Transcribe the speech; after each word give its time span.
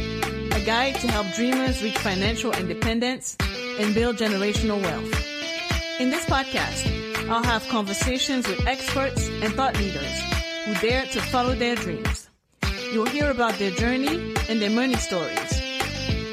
a 0.51 0.65
guide 0.65 0.95
to 0.95 1.07
help 1.07 1.27
dreamers 1.35 1.83
reach 1.83 1.97
financial 1.97 2.51
independence 2.53 3.37
and 3.79 3.93
build 3.93 4.17
generational 4.17 4.81
wealth. 4.81 5.99
In 5.99 6.09
this 6.09 6.25
podcast, 6.25 7.29
I'll 7.29 7.43
have 7.43 7.67
conversations 7.67 8.47
with 8.47 8.65
experts 8.65 9.27
and 9.41 9.53
thought 9.53 9.77
leaders 9.77 10.21
who 10.65 10.73
dare 10.75 11.05
to 11.05 11.21
follow 11.21 11.53
their 11.53 11.75
dreams. 11.75 12.29
You'll 12.91 13.05
hear 13.05 13.29
about 13.29 13.59
their 13.59 13.71
journey 13.71 14.33
and 14.49 14.59
their 14.61 14.71
money 14.71 14.95
stories. 14.95 15.61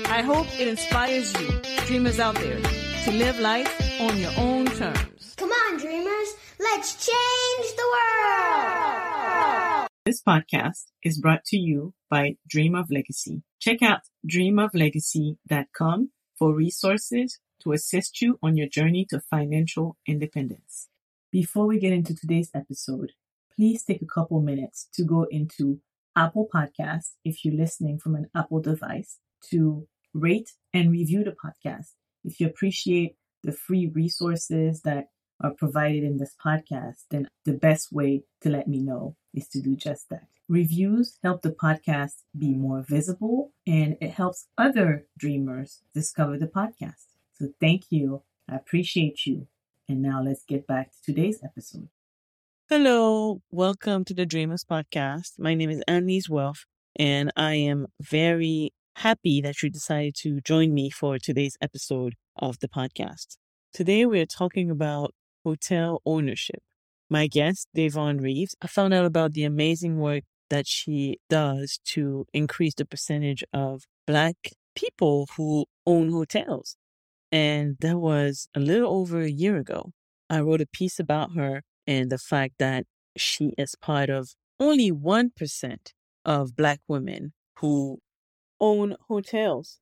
I 0.06 0.22
hope 0.22 0.46
it 0.58 0.68
inspires 0.68 1.32
you, 1.40 1.60
dreamers 1.86 2.20
out 2.20 2.36
there, 2.36 2.60
to 3.04 3.12
live 3.12 3.38
life 3.38 4.00
on 4.00 4.18
your 4.18 4.32
own 4.38 4.66
terms. 4.66 5.13
Come 5.36 5.50
on, 5.50 5.78
dreamers, 5.78 6.34
let's 6.60 6.94
change 6.94 7.74
the 7.76 7.88
world! 7.92 9.88
This 10.06 10.22
podcast 10.22 10.92
is 11.02 11.18
brought 11.18 11.44
to 11.46 11.56
you 11.56 11.92
by 12.08 12.36
Dream 12.46 12.76
of 12.76 12.88
Legacy. 12.88 13.42
Check 13.58 13.82
out 13.82 14.02
dreamoflegacy.com 14.30 16.10
for 16.38 16.54
resources 16.54 17.40
to 17.64 17.72
assist 17.72 18.22
you 18.22 18.38
on 18.44 18.56
your 18.56 18.68
journey 18.68 19.06
to 19.10 19.20
financial 19.20 19.96
independence. 20.06 20.88
Before 21.32 21.66
we 21.66 21.80
get 21.80 21.92
into 21.92 22.14
today's 22.14 22.50
episode, 22.54 23.10
please 23.56 23.82
take 23.82 24.02
a 24.02 24.06
couple 24.06 24.40
minutes 24.40 24.88
to 24.94 25.02
go 25.02 25.26
into 25.30 25.80
Apple 26.14 26.48
Podcasts 26.54 27.14
if 27.24 27.44
you're 27.44 27.54
listening 27.54 27.98
from 27.98 28.14
an 28.14 28.30
Apple 28.36 28.60
device 28.60 29.18
to 29.50 29.88
rate 30.12 30.50
and 30.72 30.92
review 30.92 31.24
the 31.24 31.34
podcast. 31.34 31.94
If 32.22 32.38
you 32.38 32.46
appreciate 32.46 33.16
the 33.42 33.52
free 33.52 33.90
resources 33.92 34.82
that 34.82 35.08
are 35.44 35.52
provided 35.52 36.02
in 36.02 36.16
this 36.16 36.34
podcast, 36.42 37.04
then 37.10 37.28
the 37.44 37.52
best 37.52 37.92
way 37.92 38.22
to 38.40 38.48
let 38.48 38.66
me 38.66 38.78
know 38.80 39.14
is 39.34 39.46
to 39.48 39.60
do 39.60 39.76
just 39.76 40.08
that. 40.08 40.26
Reviews 40.48 41.18
help 41.22 41.42
the 41.42 41.50
podcast 41.50 42.22
be 42.36 42.54
more 42.54 42.82
visible 42.82 43.52
and 43.66 43.98
it 44.00 44.12
helps 44.12 44.46
other 44.56 45.06
dreamers 45.18 45.82
discover 45.94 46.38
the 46.38 46.46
podcast. 46.46 47.04
So 47.34 47.48
thank 47.60 47.84
you. 47.90 48.22
I 48.50 48.56
appreciate 48.56 49.26
you. 49.26 49.46
And 49.86 50.00
now 50.00 50.22
let's 50.22 50.44
get 50.44 50.66
back 50.66 50.92
to 50.92 51.12
today's 51.12 51.40
episode. 51.44 51.88
Hello, 52.70 53.42
welcome 53.50 54.06
to 54.06 54.14
the 54.14 54.24
Dreamers 54.24 54.64
Podcast. 54.64 55.32
My 55.38 55.52
name 55.52 55.68
is 55.68 55.82
Annalise 55.86 56.30
Wealth, 56.30 56.64
and 56.96 57.30
I 57.36 57.54
am 57.56 57.88
very 58.00 58.72
happy 58.96 59.42
that 59.42 59.62
you 59.62 59.68
decided 59.68 60.14
to 60.20 60.40
join 60.40 60.72
me 60.72 60.88
for 60.88 61.18
today's 61.18 61.58
episode 61.60 62.14
of 62.36 62.58
the 62.60 62.68
podcast. 62.68 63.36
Today, 63.74 64.06
we're 64.06 64.24
talking 64.24 64.70
about 64.70 65.12
hotel 65.44 66.00
ownership. 66.04 66.62
My 67.10 67.26
guest, 67.26 67.68
Davonne 67.74 68.18
Reaves, 68.18 68.56
I 68.62 68.66
found 68.66 68.94
out 68.94 69.04
about 69.04 69.34
the 69.34 69.44
amazing 69.44 69.98
work 69.98 70.24
that 70.50 70.66
she 70.66 71.18
does 71.28 71.78
to 71.84 72.26
increase 72.32 72.74
the 72.74 72.84
percentage 72.84 73.44
of 73.52 73.84
Black 74.06 74.36
people 74.74 75.28
who 75.36 75.66
own 75.86 76.10
hotels. 76.10 76.76
And 77.30 77.76
that 77.80 77.98
was 77.98 78.48
a 78.54 78.60
little 78.60 78.92
over 78.92 79.20
a 79.20 79.30
year 79.30 79.56
ago. 79.56 79.92
I 80.30 80.40
wrote 80.40 80.60
a 80.60 80.66
piece 80.66 80.98
about 80.98 81.34
her 81.36 81.62
and 81.86 82.10
the 82.10 82.18
fact 82.18 82.54
that 82.58 82.86
she 83.16 83.52
is 83.58 83.74
part 83.74 84.10
of 84.10 84.34
only 84.58 84.90
1% 84.90 85.76
of 86.24 86.56
Black 86.56 86.80
women 86.88 87.32
who 87.58 87.98
own 88.60 88.96
hotels. 89.08 89.80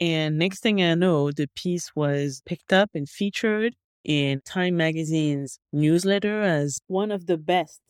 And 0.00 0.38
next 0.38 0.60
thing 0.60 0.82
I 0.82 0.94
know, 0.94 1.30
the 1.30 1.48
piece 1.54 1.94
was 1.94 2.42
picked 2.44 2.72
up 2.72 2.90
and 2.94 3.08
featured 3.08 3.74
in 4.04 4.40
Time 4.44 4.76
Magazine's 4.76 5.58
newsletter 5.72 6.42
as 6.42 6.80
one 6.86 7.10
of 7.10 7.26
the 7.26 7.38
best 7.38 7.80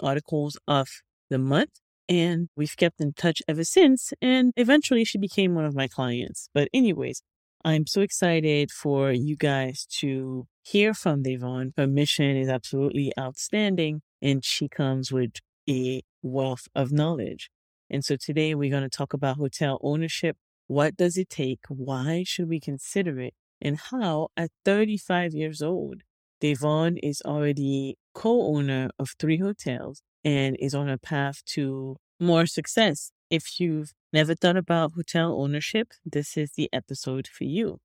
articles 0.00 0.58
of 0.66 0.88
the 1.30 1.38
month. 1.38 1.80
And 2.08 2.48
we've 2.56 2.76
kept 2.76 3.00
in 3.00 3.12
touch 3.12 3.42
ever 3.48 3.64
since. 3.64 4.12
And 4.22 4.52
eventually 4.56 5.04
she 5.04 5.18
became 5.18 5.54
one 5.54 5.64
of 5.64 5.74
my 5.74 5.88
clients. 5.88 6.48
But, 6.54 6.68
anyways, 6.72 7.22
I'm 7.64 7.86
so 7.86 8.00
excited 8.00 8.70
for 8.70 9.10
you 9.10 9.36
guys 9.36 9.86
to 9.98 10.46
hear 10.62 10.94
from 10.94 11.24
Davonne. 11.24 11.72
Her 11.76 11.88
mission 11.88 12.36
is 12.36 12.48
absolutely 12.48 13.12
outstanding, 13.18 14.02
and 14.22 14.44
she 14.44 14.68
comes 14.68 15.10
with 15.10 15.32
a 15.68 16.02
wealth 16.22 16.68
of 16.76 16.92
knowledge. 16.92 17.50
And 17.90 18.04
so 18.04 18.14
today 18.16 18.54
we're 18.54 18.70
going 18.70 18.82
to 18.82 18.88
talk 18.88 19.12
about 19.12 19.36
hotel 19.36 19.80
ownership. 19.82 20.36
What 20.68 20.96
does 20.96 21.16
it 21.16 21.28
take? 21.28 21.60
Why 21.68 22.22
should 22.24 22.48
we 22.48 22.60
consider 22.60 23.20
it? 23.20 23.34
And 23.60 23.78
how 23.78 24.28
at 24.36 24.50
35 24.64 25.32
years 25.32 25.62
old, 25.62 26.02
Davonne 26.40 26.98
is 26.98 27.22
already 27.24 27.96
co-owner 28.14 28.90
of 28.98 29.14
three 29.18 29.38
hotels 29.38 30.02
and 30.24 30.56
is 30.60 30.74
on 30.74 30.88
a 30.88 30.98
path 30.98 31.44
to 31.46 31.96
more 32.20 32.46
success. 32.46 33.10
If 33.30 33.58
you've 33.58 33.92
never 34.12 34.34
thought 34.34 34.56
about 34.56 34.92
hotel 34.94 35.40
ownership, 35.40 35.92
this 36.04 36.36
is 36.36 36.52
the 36.52 36.68
episode 36.72 37.26
for 37.26 37.44
you. 37.44 37.78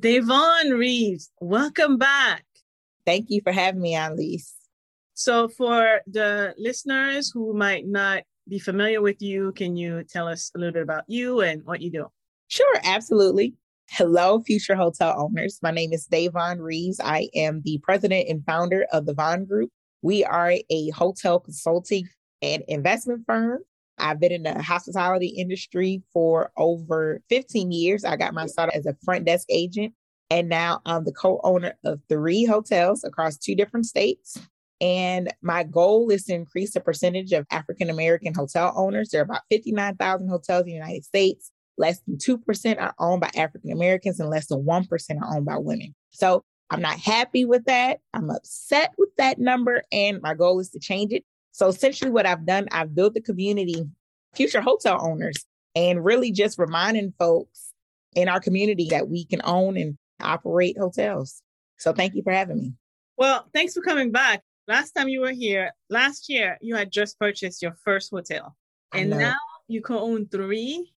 Davonne 0.00 0.76
Reaves, 0.76 1.30
welcome 1.40 1.96
back. 1.96 2.44
Thank 3.06 3.30
you 3.30 3.40
for 3.42 3.52
having 3.52 3.80
me 3.80 3.94
Annalise. 3.94 4.54
So, 5.14 5.48
for 5.48 6.02
the 6.06 6.54
listeners 6.58 7.30
who 7.32 7.54
might 7.54 7.86
not 7.86 8.24
be 8.46 8.58
familiar 8.58 9.00
with 9.00 9.22
you, 9.22 9.52
can 9.52 9.76
you 9.76 10.04
tell 10.04 10.28
us 10.28 10.50
a 10.54 10.58
little 10.58 10.74
bit 10.74 10.82
about 10.82 11.04
you 11.06 11.40
and 11.40 11.64
what 11.64 11.80
you 11.80 11.90
do? 11.90 12.06
Sure, 12.48 12.76
absolutely. 12.84 13.54
Hello, 13.90 14.42
future 14.42 14.74
hotel 14.74 15.14
owners. 15.16 15.60
My 15.62 15.70
name 15.70 15.92
is 15.92 16.06
Davonne 16.06 16.60
Reaves. 16.60 17.00
I 17.02 17.30
am 17.34 17.62
the 17.64 17.78
president 17.82 18.28
and 18.28 18.44
founder 18.44 18.84
of 18.92 19.06
the 19.06 19.14
Vonne 19.14 19.46
Group. 19.46 19.70
We 20.02 20.24
are 20.24 20.54
a 20.68 20.90
hotel 20.90 21.40
consulting 21.40 22.08
and 22.42 22.62
investment 22.68 23.22
firm. 23.26 23.60
I've 23.96 24.20
been 24.20 24.32
in 24.32 24.42
the 24.42 24.60
hospitality 24.60 25.28
industry 25.28 26.02
for 26.12 26.50
over 26.58 27.22
15 27.30 27.72
years. 27.72 28.04
I 28.04 28.16
got 28.16 28.34
my 28.34 28.46
start 28.46 28.70
as 28.74 28.86
a 28.86 28.96
front 29.04 29.24
desk 29.24 29.46
agent, 29.48 29.94
and 30.30 30.48
now 30.48 30.82
I'm 30.84 31.04
the 31.04 31.12
co 31.12 31.40
owner 31.42 31.78
of 31.84 32.00
three 32.08 32.44
hotels 32.44 33.04
across 33.04 33.38
two 33.38 33.54
different 33.54 33.86
states. 33.86 34.36
And 34.80 35.32
my 35.40 35.62
goal 35.62 36.10
is 36.10 36.24
to 36.24 36.34
increase 36.34 36.74
the 36.74 36.80
percentage 36.80 37.32
of 37.32 37.46
African 37.50 37.88
American 37.88 38.34
hotel 38.34 38.74
owners. 38.76 39.08
There 39.08 39.22
are 39.22 39.24
about 39.24 39.42
59,000 39.50 40.28
hotels 40.28 40.62
in 40.62 40.66
the 40.66 40.72
United 40.72 41.04
States 41.04 41.50
less 41.78 42.00
than 42.00 42.16
2% 42.16 42.80
are 42.80 42.94
owned 42.98 43.20
by 43.20 43.30
African 43.36 43.72
Americans 43.72 44.20
and 44.20 44.30
less 44.30 44.46
than 44.46 44.64
1% 44.64 45.20
are 45.20 45.36
owned 45.36 45.46
by 45.46 45.56
women. 45.58 45.94
So 46.10 46.44
I'm 46.70 46.80
not 46.80 46.98
happy 46.98 47.44
with 47.44 47.64
that. 47.66 48.00
I'm 48.14 48.30
upset 48.30 48.92
with 48.98 49.10
that 49.18 49.38
number, 49.38 49.82
and 49.92 50.20
my 50.20 50.34
goal 50.34 50.58
is 50.58 50.70
to 50.70 50.80
change 50.80 51.12
it. 51.12 51.24
So 51.52 51.68
essentially, 51.68 52.10
what 52.10 52.26
I've 52.26 52.44
done, 52.44 52.66
I've 52.72 52.94
built 52.94 53.14
the 53.14 53.20
community, 53.20 53.86
future 54.34 54.60
hotel 54.60 54.98
owners, 55.00 55.36
and 55.74 56.04
really 56.04 56.32
just 56.32 56.58
reminding 56.58 57.14
folks 57.18 57.72
in 58.14 58.28
our 58.28 58.40
community 58.40 58.88
that 58.90 59.08
we 59.08 59.24
can 59.24 59.40
own 59.44 59.76
and 59.76 59.96
operate 60.20 60.76
hotels. 60.78 61.42
So 61.78 61.92
thank 61.92 62.14
you 62.14 62.22
for 62.22 62.32
having 62.32 62.58
me. 62.58 62.72
Well, 63.16 63.46
thanks 63.54 63.74
for 63.74 63.82
coming 63.82 64.10
back. 64.10 64.42
Last 64.68 64.92
time 64.92 65.08
you 65.08 65.20
were 65.20 65.32
here, 65.32 65.70
last 65.88 66.28
year, 66.28 66.58
you 66.60 66.74
had 66.74 66.90
just 66.90 67.18
purchased 67.18 67.62
your 67.62 67.76
first 67.84 68.10
hotel. 68.10 68.56
And 68.92 69.10
now 69.10 69.36
you 69.68 69.82
co 69.82 70.00
own 70.00 70.26
three. 70.26 70.92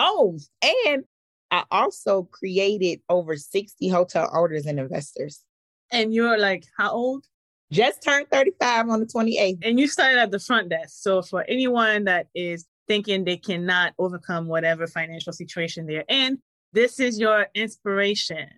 Oh, 0.00 0.38
and 0.62 1.04
I 1.50 1.64
also 1.72 2.22
created 2.30 3.00
over 3.08 3.36
60 3.36 3.88
hotel 3.88 4.30
owners 4.32 4.64
and 4.64 4.78
investors. 4.78 5.42
And 5.90 6.14
you're 6.14 6.38
like, 6.38 6.64
how 6.78 6.92
old? 6.92 7.24
Just 7.72 8.02
turned 8.02 8.28
35 8.30 8.88
on 8.88 9.00
the 9.00 9.06
28th. 9.06 9.58
And 9.62 9.78
you 9.78 9.88
started 9.88 10.18
at 10.18 10.30
the 10.30 10.38
front 10.38 10.68
desk. 10.68 11.02
So 11.02 11.20
for 11.20 11.44
anyone 11.48 12.04
that 12.04 12.28
is 12.32 12.66
thinking 12.86 13.24
they 13.24 13.36
cannot 13.36 13.92
overcome 13.98 14.46
whatever 14.46 14.86
financial 14.86 15.32
situation 15.32 15.86
they're 15.86 16.04
in, 16.08 16.38
this 16.72 17.00
is 17.00 17.18
your 17.18 17.48
inspiration. 17.54 18.48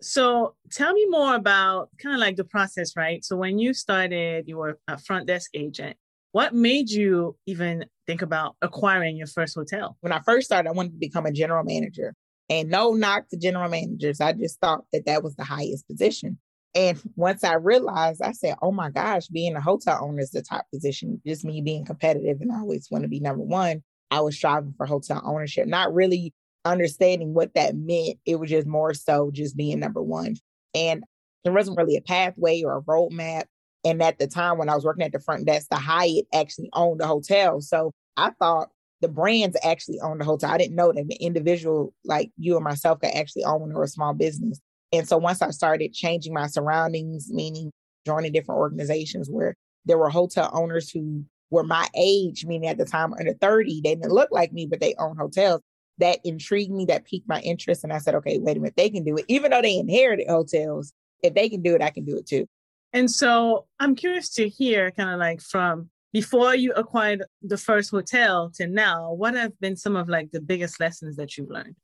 So 0.00 0.54
tell 0.70 0.92
me 0.92 1.06
more 1.08 1.34
about 1.34 1.90
kind 2.00 2.14
of 2.14 2.20
like 2.20 2.36
the 2.36 2.44
process, 2.44 2.96
right? 2.96 3.24
So 3.24 3.36
when 3.36 3.58
you 3.58 3.74
started, 3.74 4.46
you 4.46 4.56
were 4.56 4.78
a 4.86 4.96
front 4.96 5.26
desk 5.26 5.50
agent. 5.54 5.96
What 6.32 6.54
made 6.54 6.90
you 6.90 7.36
even 7.46 7.86
think 8.06 8.22
about 8.22 8.56
acquiring 8.60 9.16
your 9.16 9.26
first 9.26 9.54
hotel? 9.54 9.96
When 10.00 10.12
I 10.12 10.20
first 10.20 10.46
started, 10.46 10.68
I 10.68 10.72
wanted 10.72 10.92
to 10.92 10.98
become 10.98 11.26
a 11.26 11.32
general 11.32 11.64
manager. 11.64 12.14
And 12.50 12.70
no 12.70 12.92
knock 12.92 13.28
to 13.28 13.36
general 13.36 13.68
managers. 13.68 14.20
I 14.20 14.32
just 14.32 14.60
thought 14.60 14.84
that 14.92 15.06
that 15.06 15.22
was 15.22 15.36
the 15.36 15.44
highest 15.44 15.86
position. 15.86 16.38
And 16.74 17.00
once 17.16 17.44
I 17.44 17.54
realized, 17.54 18.22
I 18.22 18.32
said, 18.32 18.56
oh 18.62 18.72
my 18.72 18.90
gosh, 18.90 19.26
being 19.28 19.56
a 19.56 19.60
hotel 19.60 19.98
owner 20.02 20.20
is 20.20 20.30
the 20.30 20.42
top 20.42 20.66
position. 20.72 21.20
Just 21.26 21.44
me 21.44 21.60
being 21.60 21.84
competitive 21.84 22.40
and 22.40 22.52
I 22.52 22.58
always 22.58 22.88
want 22.90 23.02
to 23.02 23.08
be 23.08 23.20
number 23.20 23.42
one. 23.42 23.82
I 24.10 24.20
was 24.20 24.36
striving 24.36 24.74
for 24.76 24.86
hotel 24.86 25.22
ownership, 25.24 25.66
not 25.66 25.92
really 25.92 26.32
understanding 26.64 27.34
what 27.34 27.54
that 27.54 27.74
meant. 27.74 28.18
It 28.26 28.36
was 28.36 28.50
just 28.50 28.66
more 28.66 28.94
so 28.94 29.30
just 29.32 29.56
being 29.56 29.80
number 29.80 30.02
one. 30.02 30.36
And 30.74 31.04
there 31.44 31.52
wasn't 31.52 31.78
really 31.78 31.96
a 31.96 32.02
pathway 32.02 32.62
or 32.62 32.76
a 32.76 32.82
roadmap. 32.82 33.44
And 33.84 34.02
at 34.02 34.18
the 34.18 34.26
time 34.26 34.58
when 34.58 34.68
I 34.68 34.74
was 34.74 34.84
working 34.84 35.04
at 35.04 35.12
the 35.12 35.20
front 35.20 35.46
desk, 35.46 35.68
the 35.70 35.76
Hyatt 35.76 36.26
actually 36.34 36.70
owned 36.72 37.00
the 37.00 37.06
hotel. 37.06 37.60
So 37.60 37.92
I 38.16 38.30
thought 38.38 38.68
the 39.00 39.08
brands 39.08 39.56
actually 39.62 40.00
owned 40.00 40.20
the 40.20 40.24
hotel. 40.24 40.50
I 40.50 40.58
didn't 40.58 40.76
know 40.76 40.92
that 40.92 41.06
the 41.06 41.16
individual 41.16 41.94
like 42.04 42.30
you 42.36 42.56
and 42.56 42.64
myself 42.64 43.00
could 43.00 43.14
actually 43.14 43.44
own 43.44 43.72
or 43.72 43.84
a 43.84 43.88
small 43.88 44.14
business. 44.14 44.60
And 44.92 45.06
so 45.06 45.16
once 45.18 45.42
I 45.42 45.50
started 45.50 45.92
changing 45.92 46.34
my 46.34 46.46
surroundings, 46.46 47.30
meaning 47.30 47.70
joining 48.06 48.32
different 48.32 48.58
organizations 48.58 49.28
where 49.30 49.54
there 49.84 49.98
were 49.98 50.08
hotel 50.08 50.50
owners 50.52 50.90
who 50.90 51.24
were 51.50 51.64
my 51.64 51.86
age, 51.94 52.44
meaning 52.44 52.68
at 52.68 52.78
the 52.78 52.84
time 52.84 53.14
under 53.14 53.34
30, 53.34 53.80
they 53.82 53.94
didn't 53.94 54.12
look 54.12 54.30
like 54.32 54.52
me, 54.52 54.66
but 54.66 54.80
they 54.80 54.94
own 54.98 55.16
hotels. 55.16 55.60
That 55.98 56.18
intrigued 56.24 56.72
me, 56.72 56.84
that 56.86 57.04
piqued 57.04 57.28
my 57.28 57.40
interest. 57.40 57.84
And 57.84 57.92
I 57.92 57.98
said, 57.98 58.14
okay, 58.16 58.38
wait 58.38 58.56
a 58.56 58.60
minute, 58.60 58.76
they 58.76 58.90
can 58.90 59.04
do 59.04 59.16
it. 59.16 59.24
Even 59.28 59.50
though 59.50 59.62
they 59.62 59.76
inherited 59.76 60.28
hotels, 60.28 60.92
if 61.22 61.34
they 61.34 61.48
can 61.48 61.62
do 61.62 61.74
it, 61.74 61.82
I 61.82 61.90
can 61.90 62.04
do 62.04 62.16
it 62.16 62.26
too. 62.26 62.46
And 62.92 63.10
so 63.10 63.66
I'm 63.80 63.94
curious 63.94 64.30
to 64.34 64.48
hear 64.48 64.90
kind 64.90 65.10
of 65.10 65.18
like 65.18 65.40
from 65.40 65.90
before 66.12 66.54
you 66.54 66.72
acquired 66.72 67.22
the 67.42 67.58
first 67.58 67.90
hotel 67.90 68.50
to 68.54 68.66
now, 68.66 69.12
what 69.12 69.34
have 69.34 69.58
been 69.60 69.76
some 69.76 69.94
of 69.94 70.08
like 70.08 70.30
the 70.30 70.40
biggest 70.40 70.80
lessons 70.80 71.16
that 71.16 71.36
you've 71.36 71.50
learned? 71.50 71.76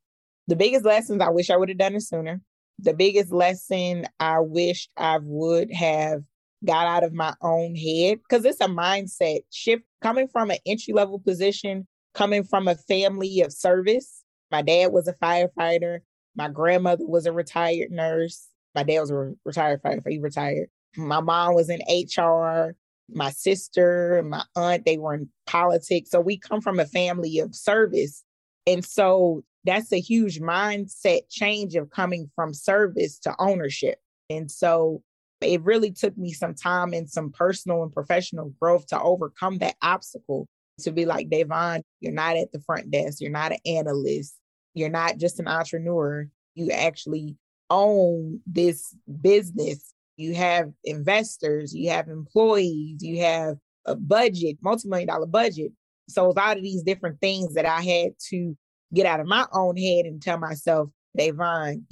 The 0.46 0.56
biggest 0.56 0.84
lessons 0.84 1.20
I 1.20 1.30
wish 1.30 1.50
I 1.50 1.56
would 1.56 1.68
have 1.68 1.78
done 1.78 1.94
it 1.94 2.02
sooner. 2.02 2.40
The 2.78 2.94
biggest 2.94 3.32
lesson 3.32 4.06
I 4.18 4.40
wished 4.40 4.90
I 4.96 5.18
would 5.22 5.72
have 5.72 6.22
got 6.64 6.86
out 6.86 7.04
of 7.04 7.12
my 7.12 7.34
own 7.42 7.74
head 7.76 8.18
because 8.18 8.44
it's 8.44 8.60
a 8.60 8.66
mindset 8.66 9.40
shift 9.50 9.84
coming 10.00 10.28
from 10.28 10.50
an 10.50 10.58
entry 10.66 10.94
level 10.94 11.18
position, 11.18 11.86
coming 12.14 12.44
from 12.44 12.66
a 12.66 12.74
family 12.74 13.40
of 13.42 13.52
service. 13.52 14.22
My 14.50 14.62
dad 14.62 14.92
was 14.92 15.06
a 15.06 15.14
firefighter. 15.14 16.00
My 16.34 16.48
grandmother 16.48 17.06
was 17.06 17.26
a 17.26 17.32
retired 17.32 17.90
nurse. 17.90 18.48
My 18.74 18.82
dad 18.82 19.00
was 19.00 19.10
a 19.10 19.32
retired 19.44 19.82
firefighter. 19.82 20.08
He 20.08 20.18
retired. 20.18 20.68
My 20.96 21.20
mom 21.20 21.55
was 21.55 21.70
in 21.70 21.81
HR. 21.88 22.75
My 23.11 23.31
sister, 23.31 24.23
my 24.26 24.44
aunt, 24.56 24.87
they 24.87 24.96
were 24.96 25.14
in 25.14 25.29
politics. 25.46 26.11
So 26.11 26.20
we 26.20 26.38
come 26.38 26.61
from 26.61 26.81
a 26.81 26.87
family 26.87 27.38
of 27.38 27.55
service. 27.55 28.25
And 28.67 28.85
so 28.85 29.44
that's 29.64 29.93
a 29.93 30.00
huge 30.00 30.41
mindset 30.41 31.23
change 31.31 31.75
of 31.75 31.91
coming 31.91 32.31
from 32.35 32.55
service 32.55 33.19
to 33.20 33.35
ownership. 33.38 33.99
And 34.31 34.50
so 34.50 35.02
it 35.41 35.62
really 35.62 35.91
took 35.91 36.17
me 36.17 36.32
some 36.32 36.55
time 36.55 36.93
and 36.93 37.08
some 37.08 37.31
personal 37.31 37.82
and 37.82 37.93
professional 37.93 38.55
growth 38.61 38.87
to 38.88 39.00
overcome 39.00 39.58
that 39.58 39.76
obstacle 39.82 40.46
to 40.81 40.91
be 40.91 41.05
like, 41.05 41.31
Davonne, 41.31 41.82
you're 42.00 42.12
not 42.12 42.37
at 42.37 42.52
the 42.52 42.61
front 42.61 42.91
desk, 42.91 43.20
you're 43.20 43.31
not 43.31 43.52
an 43.52 43.58
analyst, 43.67 44.35
you're 44.75 44.88
not 44.91 45.19
just 45.19 45.38
an 45.38 45.49
entrepreneur. 45.49 46.29
You 46.55 46.70
actually 46.70 47.37
own 47.70 48.41
this 48.46 48.94
business 49.20 49.94
you 50.16 50.34
have 50.34 50.70
investors, 50.84 51.75
you 51.75 51.90
have 51.90 52.08
employees, 52.08 53.02
you 53.02 53.20
have 53.22 53.56
a 53.87 53.94
budget, 53.94 54.56
multi-million 54.62 55.08
dollar 55.08 55.26
budget. 55.26 55.72
So 56.08 56.26
a 56.26 56.32
lot 56.32 56.56
of 56.56 56.62
these 56.62 56.82
different 56.82 57.20
things 57.20 57.55
that 57.55 57.66
I 57.66 57.81
had 57.81 58.12
to 58.31 58.56
get 58.93 59.06
out 59.06 59.20
of 59.20 59.26
my 59.26 59.46
own 59.52 59.76
head 59.76 60.06
and 60.06 60.22
tell 60.22 60.38
myself, 60.38 60.90
Davonne, 61.19 61.84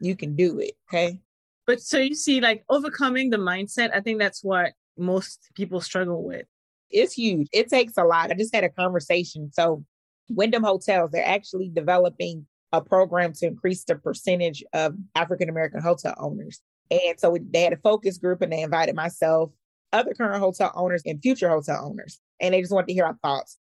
you 0.00 0.16
can 0.16 0.36
do 0.36 0.58
it. 0.58 0.72
Okay. 0.88 1.18
But 1.66 1.80
so 1.80 1.98
you 1.98 2.14
see, 2.14 2.40
like 2.40 2.64
overcoming 2.68 3.30
the 3.30 3.36
mindset, 3.36 3.94
I 3.94 4.00
think 4.00 4.18
that's 4.18 4.42
what 4.42 4.72
most 4.98 5.50
people 5.54 5.80
struggle 5.80 6.24
with. 6.24 6.46
It's 6.90 7.12
huge. 7.12 7.48
It 7.52 7.68
takes 7.68 7.96
a 7.96 8.04
lot. 8.04 8.30
I 8.30 8.34
just 8.34 8.54
had 8.54 8.64
a 8.64 8.68
conversation. 8.68 9.50
So 9.52 9.84
Wyndham 10.28 10.64
Hotels, 10.64 11.10
they're 11.12 11.26
actually 11.26 11.70
developing 11.72 12.46
a 12.72 12.80
program 12.80 13.32
to 13.34 13.46
increase 13.46 13.84
the 13.84 13.96
percentage 13.96 14.64
of 14.72 14.94
African 15.14 15.48
American 15.48 15.80
hotel 15.80 16.14
owners. 16.18 16.60
And 16.90 17.18
so 17.18 17.36
they 17.50 17.62
had 17.62 17.72
a 17.72 17.78
focus 17.78 18.18
group 18.18 18.42
and 18.42 18.52
they 18.52 18.62
invited 18.62 18.94
myself, 18.94 19.50
other 19.92 20.12
current 20.14 20.40
hotel 20.40 20.72
owners, 20.74 21.02
and 21.06 21.20
future 21.22 21.48
hotel 21.48 21.84
owners. 21.84 22.20
And 22.40 22.54
they 22.54 22.60
just 22.60 22.72
wanted 22.72 22.88
to 22.88 22.94
hear 22.94 23.04
our 23.04 23.18
thoughts. 23.22 23.58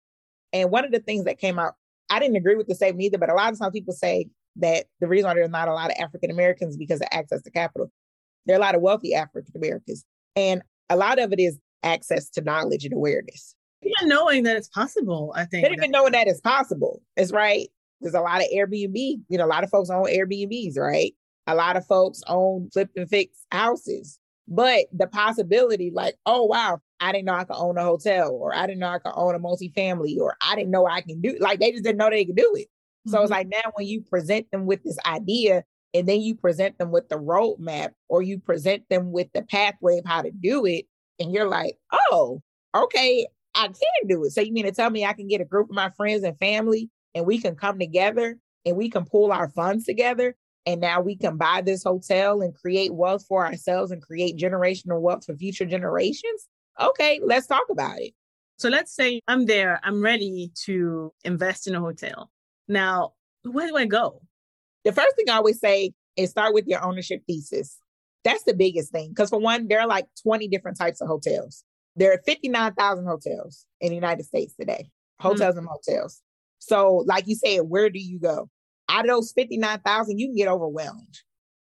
And 0.53 0.71
one 0.71 0.85
of 0.85 0.93
the 0.93 1.01
things 1.01 1.25
that 1.25 1.39
came 1.39 1.59
out, 1.59 1.75
I 2.11 2.21
didn't 2.21 2.37
agree 2.37 2.55
with 2.55 2.69
the 2.69 2.75
statement 2.75 3.03
either, 3.03 3.19
but 3.19 3.31
a 3.31 3.35
lot 3.35 3.53
of 3.53 3.59
times 3.59 3.73
people 3.73 3.95
say 3.95 4.29
that 4.57 4.87
the 5.01 5.09
reason 5.09 5.27
why 5.27 5.35
there's 5.35 5.51
not 5.51 5.69
a 5.69 5.75
lot 5.75 5.91
of 5.91 5.97
African 5.99 6.31
Americans 6.31 6.77
because 6.77 7.01
of 7.01 7.09
access 7.11 7.43
to 7.43 7.51
capital. 7.51 7.91
There 8.47 8.55
are 8.55 8.59
a 8.59 8.63
lot 8.63 8.75
of 8.75 8.81
wealthy 8.81 9.15
African 9.15 9.53
Americans. 9.57 10.05
And 10.37 10.63
a 10.89 10.97
lot 10.97 11.19
of 11.19 11.33
it 11.33 11.41
is 11.41 11.59
access 11.83 12.31
to 12.31 12.43
knowledge 12.43 12.85
and 12.85 12.95
awareness. 12.95 13.55
Even 13.83 14.09
knowing 14.09 14.45
that 14.45 14.57
it's 14.57 14.69
possible, 14.69 15.33
I 15.37 15.45
think. 15.45 15.67
They 15.67 15.73
even 15.73 15.91
knowing 15.91 16.13
that 16.13 16.29
it's 16.29 16.41
possible. 16.41 17.03
It's 17.17 17.33
right. 17.33 17.69
There's 18.01 18.15
a 18.15 18.21
lot 18.21 18.41
of 18.41 18.49
Airbnb, 18.55 19.21
you 19.29 19.39
know, 19.39 19.45
a 19.45 19.49
lot 19.49 19.65
of 19.65 19.71
folks 19.71 19.91
own 19.91 20.07
Airbnbs, 20.07 20.79
right? 20.79 21.15
A 21.47 21.55
lot 21.55 21.77
of 21.77 21.87
folks 21.87 22.23
own 22.27 22.71
flip 22.71 22.91
and 22.97 23.09
fix 23.09 23.47
houses. 23.53 24.19
But 24.49 24.87
the 24.93 25.07
possibility, 25.07 25.91
like, 25.93 26.15
oh, 26.25 26.45
wow, 26.45 26.81
I 27.01 27.13
didn't 27.13 27.27
know 27.27 27.35
I 27.35 27.45
could 27.45 27.57
own 27.57 27.79
a 27.79 27.83
hotel, 27.83 28.31
or 28.33 28.55
I 28.55 28.67
didn't 28.67 28.79
know 28.79 28.89
I 28.89 28.99
could 28.99 29.13
own 29.15 29.35
a 29.35 29.41
multifamily, 29.41 30.19
or 30.19 30.37
I 30.41 30.55
didn't 30.55 30.71
know 30.71 30.87
I 30.87 31.01
can 31.01 31.21
do 31.21 31.37
like 31.41 31.59
they 31.59 31.73
just 31.73 31.85
didn't 31.85 31.99
know 31.99 32.11
they 32.11 32.25
could 32.25 32.37
do 32.37 32.53
it. 32.55 32.69
Mm-hmm. 32.69 33.11
So 33.11 33.23
it's 33.23 33.31
mm-hmm. 33.31 33.39
like 33.39 33.49
now 33.49 33.73
when 33.75 33.87
you 33.87 34.03
present 34.03 34.51
them 34.53 34.67
with 34.67 34.83
this 34.85 34.99
idea 35.05 35.65
and 35.95 36.07
then 36.07 36.21
you 36.21 36.35
present 36.35 36.79
them 36.79 36.91
with 36.91 37.09
the 37.09 37.17
roadmap 37.17 37.91
or 38.09 38.23
you 38.23 38.39
present 38.39 38.85
them 38.89 39.13
with 39.13 39.29
the 39.33 39.43
pathway 39.43 39.99
of 39.99 40.05
how 40.05 40.23
to 40.23 40.31
do 40.31 40.65
it, 40.65 40.87
and 41.19 41.33
you're 41.33 41.49
like, 41.49 41.77
oh, 42.11 42.41
okay, 42.75 43.27
I 43.55 43.67
can 43.67 44.09
do 44.09 44.25
it. 44.25 44.31
So 44.31 44.41
you 44.41 44.53
mean 44.53 44.67
to 44.67 44.73
tell 44.73 44.91
me 44.91 45.05
I 45.05 45.13
can 45.13 45.29
get 45.29 45.41
a 45.41 45.45
group 45.45 45.71
of 45.71 45.75
my 45.75 45.91
friends 45.91 46.23
and 46.23 46.39
family 46.39 46.91
and 47.15 47.27
we 47.27 47.39
can 47.39 47.57
come 47.57 47.79
together 47.79 48.39
and 48.65 48.77
we 48.77 48.91
can 48.91 49.05
pull 49.07 49.33
our 49.33 49.49
funds 49.49 49.85
together 49.85 50.37
and 50.67 50.81
now 50.81 51.01
we 51.01 51.17
can 51.17 51.37
buy 51.37 51.63
this 51.65 51.85
hotel 51.85 52.43
and 52.43 52.55
create 52.55 52.93
wealth 52.93 53.25
for 53.27 53.47
ourselves 53.47 53.93
and 53.93 54.03
create 54.03 54.37
generational 54.37 55.01
wealth 55.01 55.25
for 55.25 55.37
future 55.37 55.65
generations. 55.65 56.49
Okay, 56.81 57.21
let's 57.23 57.47
talk 57.47 57.65
about 57.71 58.01
it. 58.01 58.13
So 58.59 58.69
let's 58.69 58.95
say 58.95 59.21
I'm 59.29 59.47
there, 59.47 59.81
I'm 59.85 60.03
ready 60.03 60.51
to 60.65 61.13
invest 61.25 61.69
in 61.69 61.77
a 61.77 61.81
hotel. 61.81 62.31
Now, 62.69 63.13
where 63.45 63.69
do 63.69 63.77
I 63.77 63.87
go? 63.87 64.21
The 64.85 64.93
first 64.93 65.15
thing 65.17 65.31
I 65.31 65.37
always 65.37 65.61
say 65.61 65.93
is 66.17 66.31
start 66.31 66.53
with 66.53 66.67
your 66.67 66.83
ownership 66.83 67.23
thesis. 67.27 67.79
That's 68.25 68.43
the 68.43 68.55
biggest 68.55 68.91
thing. 68.91 69.11
Because 69.11 69.31
for 69.31 69.39
one, 69.39 69.69
there 69.69 69.81
are 69.81 69.87
like 69.87 70.07
20 70.23 70.49
different 70.49 70.79
types 70.79 71.01
of 71.01 71.07
hotels. 71.07 71.63
There 71.95 72.13
are 72.13 72.21
59,000 72.27 73.07
hotels 73.07 73.67
in 73.81 73.91
the 73.91 73.95
United 73.95 74.25
States 74.25 74.55
today, 74.59 74.91
hotels 75.21 75.55
mm-hmm. 75.55 75.59
and 75.59 75.67
motels. 75.67 76.23
So, 76.59 77.05
like 77.07 77.29
you 77.29 77.37
said, 77.37 77.61
where 77.61 77.89
do 77.89 78.01
you 78.01 78.19
go? 78.19 78.51
Out 78.89 79.05
of 79.05 79.11
those 79.11 79.33
59,000, 79.33 80.19
you 80.19 80.29
can 80.29 80.37
get 80.37 80.49
overwhelmed. 80.49 81.19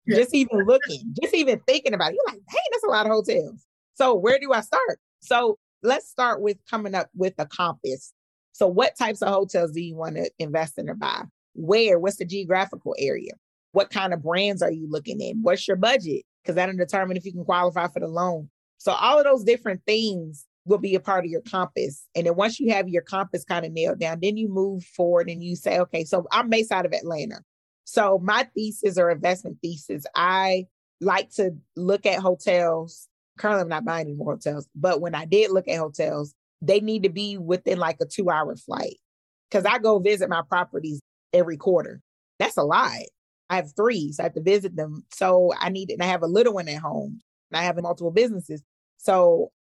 Yeah. 0.07 0.17
Just 0.17 0.35
even 0.35 0.65
looking, 0.67 1.15
just 1.21 1.35
even 1.35 1.61
thinking 1.67 1.95
about 1.95 2.13
it, 2.13 2.17
you're 2.17 2.35
like, 2.35 2.43
hey, 2.49 2.59
that's 2.73 2.85
a 2.85 2.89
lot 2.89 3.07
of 3.07 3.13
hotels. 3.13 3.65
So 3.95 4.15
where 4.15 4.39
do 4.39 4.53
I 4.53 4.61
start? 4.61 4.99
So 5.21 5.59
let's 5.83 6.09
start 6.09 6.41
with 6.41 6.59
coming 6.69 6.95
up 6.95 7.09
with 7.15 7.35
a 7.39 7.47
compass. 7.47 8.13
So 8.53 8.67
what 8.67 8.97
types 8.99 9.23
of 9.23 9.29
hotels 9.29 9.73
do 9.73 9.81
you 9.81 9.97
want 9.97 10.17
to 10.17 10.31
invest 10.39 10.79
in 10.79 10.89
or 10.89 10.95
buy? 10.95 11.23
Where? 11.55 11.99
What's 11.99 12.17
the 12.17 12.25
geographical 12.25 12.97
area? 12.99 13.33
What 13.73 13.91
kind 13.91 14.13
of 14.13 14.23
brands 14.23 14.61
are 14.61 14.73
you 14.73 14.91
looking 14.91 15.21
in? 15.21 15.43
What's 15.43 15.69
your 15.69 15.77
budget? 15.77 16.25
because 16.43 16.57
that'll 16.57 16.77
determine 16.77 17.17
if 17.17 17.25
you 17.25 17.33
can 17.33 17.45
qualify 17.45 17.89
for 17.89 18.01
the 18.01 18.09
loan. 18.09 18.49
So 18.79 18.93
all 18.93 19.19
of 19.19 19.25
those 19.25 19.45
different 19.45 19.83
things 19.87 20.47
will 20.65 20.79
be 20.79 20.95
a 20.95 21.01
part 21.01 21.25
of 21.25 21.31
your 21.31 21.41
compass. 21.43 22.07
And 22.15 22.27
then 22.27 22.37
once 22.37 22.61
you 22.61 22.73
have 22.73 22.89
your 22.89 23.03
compass 23.03 23.45
kind 23.45 23.67
of 23.67 23.73
nailed 23.73 23.99
down, 23.99 24.21
then 24.23 24.37
you 24.37 24.49
move 24.49 24.85
forward 24.85 25.29
and 25.29 25.43
you 25.43 25.57
say, 25.57 25.79
okay, 25.81 26.05
so 26.05 26.27
I'm 26.31 26.49
based 26.49 26.73
out 26.73 26.87
of 26.87 26.93
Atlanta. 26.93 27.41
So 27.85 28.21
my 28.23 28.49
thesis 28.55 28.97
or 28.97 29.11
investment 29.11 29.59
thesis, 29.61 30.05
I 30.15 30.67
like 31.01 31.31
to 31.33 31.53
look 31.77 32.07
at 32.07 32.21
hotels. 32.21 33.09
Currently, 33.39 33.63
I'm 33.63 33.69
not 33.69 33.85
buying 33.85 34.07
any 34.07 34.15
more 34.15 34.35
hotels, 34.35 34.69
but 34.75 35.01
when 35.01 35.15
I 35.15 35.25
did 35.25 35.51
look 35.51 35.67
at 35.67 35.79
hotels, 35.79 36.35
they 36.61 36.81
need 36.81 37.03
to 37.03 37.09
be 37.09 37.39
within 37.39 37.79
like 37.79 37.97
a 38.01 38.07
two 38.07 38.31
hour 38.31 38.55
flight 38.55 38.99
because 39.51 39.65
I 39.65 39.79
go 39.79 39.99
visit 39.99 40.29
my 40.29 40.43
properties 40.49 41.01
every 41.33 41.57
quarter. 41.57 42.01
That's 42.39 42.57
a 42.57 42.63
lot. 42.63 43.01
I 43.51 43.57
have 43.57 43.75
three, 43.75 44.13
so 44.13 44.23
I 44.23 44.25
have 44.25 44.35
to 44.35 44.43
visit 44.43 44.77
them. 44.77 45.05
So 45.13 45.53
I 45.59 45.71
need, 45.71 45.91
and 45.91 46.03
I 46.03 46.07
have 46.07 46.23
a 46.23 46.27
little 46.27 46.55
one 46.55 46.69
at 46.69 46.81
home, 46.81 47.21
and 47.51 47.59
I 47.59 47.65
have 47.65 47.81
multiple 47.83 48.13
businesses. 48.13 48.63
So 48.97 49.51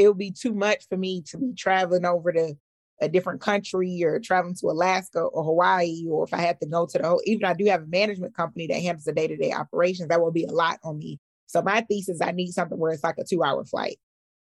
it 0.00 0.08
would 0.08 0.18
be 0.18 0.30
too 0.30 0.54
much 0.54 0.88
for 0.88 0.96
me 0.96 1.20
to 1.20 1.36
be 1.36 1.52
traveling 1.52 2.06
over 2.06 2.32
to 2.32 2.54
a 3.02 3.08
different 3.08 3.42
country 3.42 4.02
or 4.02 4.18
traveling 4.18 4.54
to 4.54 4.68
Alaska 4.68 5.20
or 5.20 5.44
Hawaii, 5.44 6.06
or 6.08 6.24
if 6.24 6.32
I 6.32 6.38
had 6.38 6.58
to 6.60 6.66
go 6.66 6.86
to 6.86 6.98
the 6.98 7.06
whole, 7.06 7.20
even 7.26 7.44
I 7.44 7.52
do 7.52 7.66
have 7.66 7.82
a 7.82 7.86
management 7.86 8.34
company 8.34 8.66
that 8.66 8.80
handles 8.80 9.04
the 9.04 9.12
day 9.12 9.26
to 9.26 9.36
day 9.36 9.52
operations, 9.52 10.08
that 10.08 10.22
will 10.22 10.32
be 10.32 10.44
a 10.44 10.52
lot 10.52 10.78
on 10.84 10.96
me. 10.96 11.20
So 11.48 11.60
my 11.60 11.82
thesis, 11.82 12.22
I 12.22 12.30
need 12.30 12.52
something 12.52 12.78
where 12.78 12.92
it's 12.92 13.04
like 13.04 13.18
a 13.18 13.24
two 13.24 13.44
hour 13.44 13.62
flight. 13.66 13.98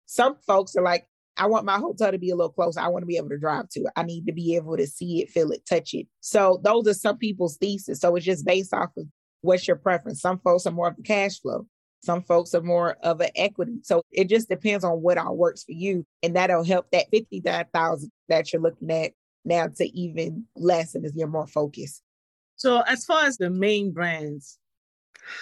Some 0.05 0.37
folks 0.45 0.75
are 0.75 0.83
like, 0.83 1.07
I 1.37 1.47
want 1.47 1.65
my 1.65 1.79
hotel 1.79 2.11
to 2.11 2.19
be 2.19 2.29
a 2.29 2.35
little 2.35 2.51
closer. 2.51 2.79
I 2.79 2.89
want 2.89 3.01
to 3.01 3.07
be 3.07 3.17
able 3.17 3.29
to 3.29 3.39
drive 3.39 3.69
to 3.69 3.79
it. 3.81 3.93
I 3.95 4.03
need 4.03 4.27
to 4.27 4.33
be 4.33 4.55
able 4.55 4.77
to 4.77 4.85
see 4.85 5.23
it, 5.23 5.31
feel 5.31 5.51
it, 5.51 5.65
touch 5.67 5.95
it. 5.95 6.05
So 6.19 6.61
those 6.63 6.87
are 6.87 6.93
some 6.93 7.17
people's 7.17 7.57
thesis. 7.57 7.99
So 7.99 8.15
it's 8.15 8.25
just 8.25 8.45
based 8.45 8.75
off 8.75 8.89
of 8.95 9.07
what's 9.41 9.67
your 9.67 9.77
preference. 9.77 10.21
Some 10.21 10.37
folks 10.37 10.67
are 10.67 10.71
more 10.71 10.89
of 10.89 10.97
the 10.97 11.03
cash 11.03 11.39
flow. 11.39 11.65
Some 12.01 12.21
folks 12.23 12.53
are 12.53 12.61
more 12.61 12.97
of 13.03 13.21
an 13.21 13.29
equity. 13.35 13.79
So 13.83 14.03
it 14.11 14.29
just 14.29 14.49
depends 14.49 14.83
on 14.83 15.01
what 15.01 15.17
all 15.17 15.35
works 15.35 15.63
for 15.63 15.71
you. 15.71 16.05
And 16.23 16.35
that'll 16.35 16.63
help 16.63 16.87
that 16.91 17.07
59,000 17.11 18.11
that 18.29 18.53
you're 18.53 18.61
looking 18.61 18.91
at 18.91 19.11
now 19.43 19.67
to 19.67 19.85
even 19.97 20.45
lessen 20.55 21.05
as 21.05 21.13
you're 21.15 21.27
more 21.27 21.47
focused. 21.47 22.01
So 22.55 22.81
as 22.81 23.05
far 23.05 23.25
as 23.25 23.37
the 23.37 23.49
main 23.49 23.91
brands, 23.91 24.57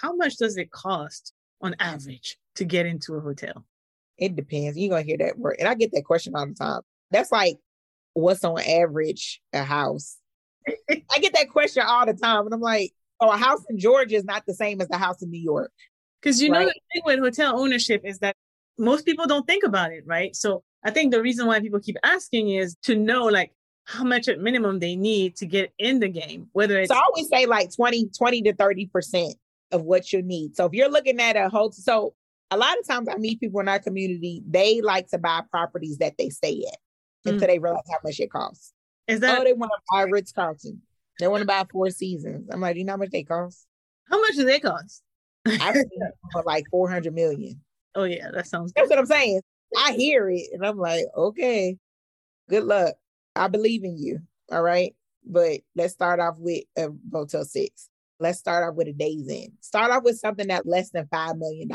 how 0.02 0.16
much 0.16 0.38
does 0.38 0.58
it 0.58 0.72
cost 0.72 1.34
on 1.62 1.76
average 1.80 2.38
to 2.56 2.66
get 2.66 2.86
into 2.86 3.16
a 3.16 3.22
hotel? 3.22 3.66
It 4.18 4.36
depends. 4.36 4.78
You're 4.78 4.90
gonna 4.90 5.04
hear 5.04 5.18
that 5.18 5.38
word. 5.38 5.58
And 5.60 5.68
I 5.68 5.76
get 5.76 5.92
that 5.94 6.06
question 6.06 6.36
all 6.36 6.48
the 6.48 6.54
time. 6.54 6.82
That's 7.12 7.32
like 7.32 7.58
what's 8.14 8.44
on 8.44 8.60
average 8.62 9.42
a 9.54 9.64
house? 9.64 10.18
I 10.90 11.20
get 11.20 11.34
that 11.34 11.50
question 11.50 11.84
all 11.86 12.06
the 12.06 12.14
time. 12.14 12.46
And 12.46 12.54
I'm 12.54 12.62
like, 12.62 12.94
oh, 13.20 13.30
a 13.30 13.38
house 13.38 13.64
in 13.70 13.78
Georgia 13.78 14.16
is 14.16 14.24
not 14.24 14.44
the 14.48 14.54
same 14.54 14.82
as 14.82 14.88
the 14.88 14.98
house 14.98 15.22
in 15.22 15.30
New 15.30 15.42
York. 15.42 15.72
Because 16.26 16.42
you 16.42 16.52
right? 16.52 16.62
know 16.62 16.66
the 16.66 16.74
thing 16.92 17.04
with 17.06 17.20
hotel 17.20 17.60
ownership 17.60 18.02
is 18.04 18.18
that 18.20 18.36
most 18.80 19.06
people 19.06 19.28
don't 19.28 19.46
think 19.46 19.64
about 19.64 19.92
it, 19.92 20.04
right? 20.08 20.36
So 20.36 20.64
I 20.84 20.90
think 20.90 21.12
the 21.12 21.22
reason 21.22 21.46
why 21.46 21.60
people 21.60 21.80
keep 21.80 21.98
asking 22.04 22.50
is 22.50 22.76
to 22.84 22.96
know 22.96 23.26
like 23.26 23.52
how 23.84 24.04
much 24.04 24.28
at 24.28 24.40
minimum 24.40 24.80
they 24.80 24.96
need 24.96 25.36
to 25.36 25.46
get 25.46 25.72
in 25.78 26.00
the 26.00 26.08
game, 26.10 26.48
whether 26.54 26.80
it's 26.80 26.90
so 26.90 26.96
I 26.96 27.04
always 27.08 27.30
say 27.30 27.46
like 27.46 27.76
20, 27.76 28.10
20 28.18 28.42
to 28.42 28.56
30 28.56 28.88
percent 28.88 29.36
of 29.72 29.84
what 29.84 30.12
you 30.12 30.24
need. 30.24 30.56
So 30.56 30.66
if 30.66 30.74
you're 30.74 30.90
looking 30.90 31.20
at 31.20 31.36
a 31.36 31.48
hotel, 31.48 31.72
so 31.74 32.16
a 32.50 32.58
lot 32.58 32.76
of 32.80 32.88
times 32.88 33.08
I 33.08 33.18
meet 33.18 33.40
people 33.40 33.60
in 33.60 33.68
our 33.68 33.78
community, 33.78 34.42
they 34.50 34.82
like 34.82 35.08
to 35.10 35.20
buy 35.20 35.44
properties 35.52 36.00
that 36.00 36.18
they 36.18 36.30
stay 36.30 36.66
at 36.68 36.80
mm. 37.28 37.34
until 37.34 37.48
they 37.48 37.60
realize 37.60 37.84
how 37.88 38.00
much 38.04 38.20
it 38.20 38.32
costs. 38.32 38.74
Is 39.08 39.20
that 39.20 39.40
oh, 39.40 39.44
they 39.44 39.54
want 39.54 39.72
to 39.76 39.82
buy 39.92 40.02
Ritz 40.10 40.32
Carlton. 40.32 40.82
They 41.20 41.28
want 41.28 41.42
to 41.42 41.48
buy 41.48 41.64
Four 41.72 41.92
Seasons. 41.92 42.50
I'm 42.52 42.62
like, 42.62 42.78
you 42.78 42.84
know 42.84 42.94
how 42.94 42.98
much 42.98 43.12
they 43.12 43.24
cost? 43.24 43.68
How 44.10 44.20
much 44.20 44.36
do 44.36 44.44
they 44.44 44.60
cost? 44.60 45.04
I've 45.46 45.76
for 46.32 46.44
like 46.46 46.66
400 46.72 47.14
million. 47.14 47.62
Oh 47.96 48.04
yeah, 48.04 48.30
that 48.32 48.48
sounds 48.48 48.74
That's 48.76 48.90
what 48.90 49.00
I'm 49.00 49.06
saying. 49.06 49.42
I 49.78 49.94
hear 49.94 50.30
it 50.30 50.50
and 50.54 50.66
I'm 50.66 50.78
like, 50.78 51.06
okay, 51.16 51.78
good 52.50 52.64
luck. 52.64 52.96
I 53.36 53.48
believe 53.48 53.84
in 53.84 53.98
you. 53.98 54.20
All 54.52 54.62
right. 54.62 54.96
But 55.26 55.62
let's 55.76 55.94
start 55.94 56.20
off 56.20 56.36
with 56.38 56.64
a 56.78 56.90
Motel 57.10 57.46
6. 57.46 57.90
Let's 58.20 58.40
start 58.40 58.64
off 58.64 58.76
with 58.76 58.88
a 58.88 58.94
Days 58.94 59.28
Inn. 59.28 59.52
Start 59.60 59.92
off 59.92 60.04
with 60.04 60.20
something 60.20 60.48
that 60.48 60.68
less 60.68 60.92
than 60.92 61.06
$5 61.08 61.38
million. 61.38 61.70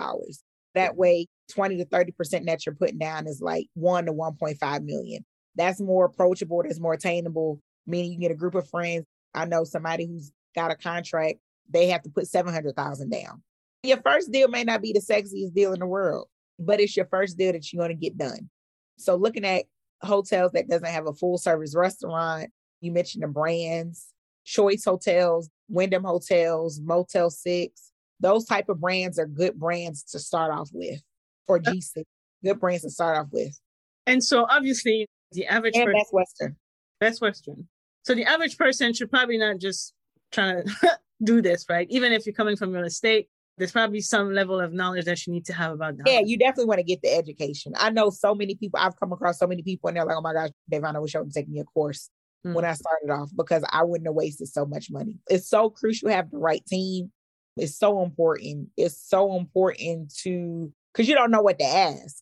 That 0.75 0.97
way, 0.97 1.27
20 1.51 1.79
to 1.79 1.85
30% 1.85 2.47
that 2.47 2.65
you're 2.65 2.75
putting 2.75 2.99
down 2.99 3.27
is 3.27 3.41
like 3.43 3.67
1 3.75 4.07
to 4.07 4.13
1.5 4.13 4.85
million. 4.85 5.25
That's 5.57 5.81
more 5.81 6.05
approachable, 6.05 6.63
that's 6.63 6.81
more 6.81 6.95
attainable, 6.95 7.61
meaning 7.87 8.13
you 8.13 8.17
can 8.17 8.23
get 8.23 8.31
a 8.31 8.37
group 8.37 8.55
of 8.55 8.69
friends. 8.69 9.05
I 9.35 9.45
know 9.47 9.65
somebody 9.65 10.07
who's 10.07 10.33
got 10.55 10.71
a 10.71 10.77
contract, 10.77 11.41
they 11.69 11.89
have 11.89 12.03
to 12.03 12.11
put 12.11 12.29
700,000 12.29 13.11
down. 13.11 13.43
Your 13.83 13.99
first 13.99 14.31
deal 14.31 14.49
may 14.49 14.65
not 14.65 14.83
be 14.83 14.93
the 14.93 15.01
sexiest 15.01 15.55
deal 15.55 15.73
in 15.73 15.81
the 15.81 15.87
world, 15.87 16.29
but 16.59 16.81
it's 16.81 16.97
your 16.97 17.07
first 17.07 17.39
deal 17.39 17.53
that 17.53 17.73
you're 17.73 17.81
going 17.81 17.97
to 17.97 18.01
get 18.01 18.19
done. 18.19 18.51
So 18.99 19.17
looking 19.17 19.45
at 19.45 19.65
hotels 20.03 20.53
that 20.53 20.69
doesn't 20.69 20.87
have 20.87 21.07
a 21.07 21.15
full 21.15 21.39
service 21.39 21.75
restaurant, 21.75 22.51
you 22.81 22.93
mentioned 22.93 23.23
the 23.23 23.29
brands, 23.29 24.09
Choice 24.45 24.85
Hotels, 24.85 25.49
Wyndham 25.69 26.05
Hotels, 26.05 26.81
Motel 26.81 27.31
6, 27.31 27.93
those 28.21 28.45
type 28.45 28.69
of 28.69 28.81
brands 28.81 29.19
are 29.19 29.27
good 29.27 29.59
brands 29.59 30.03
to 30.05 30.19
start 30.19 30.53
off 30.53 30.69
with, 30.73 31.01
or 31.49 31.57
uh 31.57 31.61
G6, 31.61 32.05
good 32.45 32.61
brands 32.61 32.83
to 32.83 32.91
start 32.91 33.17
off 33.19 33.29
with. 33.33 33.59
And 34.07 34.23
so 34.23 34.45
obviously 34.49 35.07
the 35.33 35.47
average 35.47 35.77
and 35.77 35.87
person, 35.87 35.99
Best 35.99 36.13
Western. 36.13 36.57
Best 37.01 37.21
Western. 37.23 37.69
So 38.03 38.15
the 38.15 38.25
average 38.25 38.59
person 38.59 38.93
should 38.93 39.11
probably 39.11 39.39
not 39.39 39.59
just 39.59 39.95
try 40.33 40.63
to 40.63 40.99
do 41.25 41.41
this, 41.41 41.67
right? 41.69 41.87
Even 41.91 42.13
if 42.13 42.27
you're 42.27 42.35
coming 42.35 42.57
from 42.57 42.73
real 42.73 42.85
estate, 42.85 43.29
there's 43.61 43.73
probably 43.73 44.01
some 44.01 44.33
level 44.33 44.59
of 44.59 44.73
knowledge 44.73 45.05
that 45.05 45.27
you 45.27 45.33
need 45.33 45.45
to 45.45 45.53
have 45.53 45.73
about 45.73 45.99
that. 45.99 46.07
Yeah, 46.07 46.21
you 46.21 46.39
definitely 46.39 46.65
want 46.65 46.79
to 46.79 46.85
get 46.85 47.03
the 47.03 47.15
education. 47.15 47.75
I 47.77 47.91
know 47.91 48.09
so 48.09 48.35
many 48.35 48.55
people, 48.55 48.81
I've 48.81 48.99
come 48.99 49.13
across 49.13 49.39
so 49.39 49.47
many 49.47 49.63
people 49.63 49.89
and 49.89 49.97
they're 49.97 50.07
like, 50.07 50.17
oh 50.17 50.23
my 50.23 50.33
gosh, 50.33 50.49
Davonne, 50.71 50.97
I 50.97 50.99
wish 50.99 51.15
I 51.15 51.21
would 51.21 51.33
take 51.33 51.49
me 51.49 51.61
a 51.61 51.65
course 51.65 52.09
mm. 52.47 52.55
when 52.55 52.65
I 52.65 52.73
started 52.73 53.11
off 53.11 53.31
because 53.37 53.63
I 53.71 53.85
wouldn't 53.85 54.09
have 54.09 54.15
wasted 54.15 54.49
so 54.49 54.65
much 54.65 54.91
money. 54.91 55.19
It's 55.29 55.47
so 55.49 55.69
crucial 55.69 56.09
to 56.09 56.15
have 56.15 56.31
the 56.31 56.39
right 56.39 56.65
team. 56.65 57.13
It's 57.59 57.79
so 57.79 58.03
important. 58.03 58.71
It's 58.79 58.99
so 59.07 59.37
important 59.37 60.15
to, 60.23 60.73
because 60.93 61.07
you 61.07 61.15
don't 61.15 61.31
know 61.31 61.43
what 61.43 61.59
to 61.59 61.67
ask. 61.67 62.17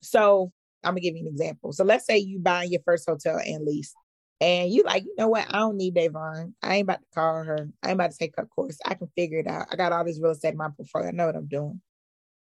So 0.00 0.52
I'm 0.82 0.92
gonna 0.92 1.00
give 1.00 1.16
you 1.16 1.26
an 1.26 1.28
example. 1.28 1.72
So 1.72 1.84
let's 1.84 2.06
say 2.06 2.16
you 2.16 2.38
buy 2.38 2.62
your 2.62 2.80
first 2.84 3.04
hotel 3.06 3.38
and 3.38 3.64
lease 3.66 3.92
and 4.40 4.70
you 4.70 4.84
like, 4.84 5.04
you 5.04 5.14
know 5.18 5.28
what? 5.28 5.46
I 5.48 5.58
don't 5.58 5.76
need 5.76 5.94
Davonne. 5.94 6.54
I 6.62 6.76
ain't 6.76 6.84
about 6.84 7.00
to 7.00 7.06
call 7.14 7.42
her. 7.42 7.68
I 7.82 7.88
ain't 7.88 7.94
about 7.94 8.12
to 8.12 8.18
take 8.18 8.34
her 8.36 8.46
course. 8.46 8.78
I 8.84 8.94
can 8.94 9.08
figure 9.16 9.40
it 9.40 9.48
out. 9.48 9.66
I 9.72 9.76
got 9.76 9.92
all 9.92 10.04
this 10.04 10.20
real 10.20 10.30
estate 10.30 10.52
in 10.52 10.58
my 10.58 10.68
portfolio. 10.68 11.08
I 11.08 11.12
know 11.12 11.26
what 11.26 11.36
I'm 11.36 11.48
doing. 11.48 11.80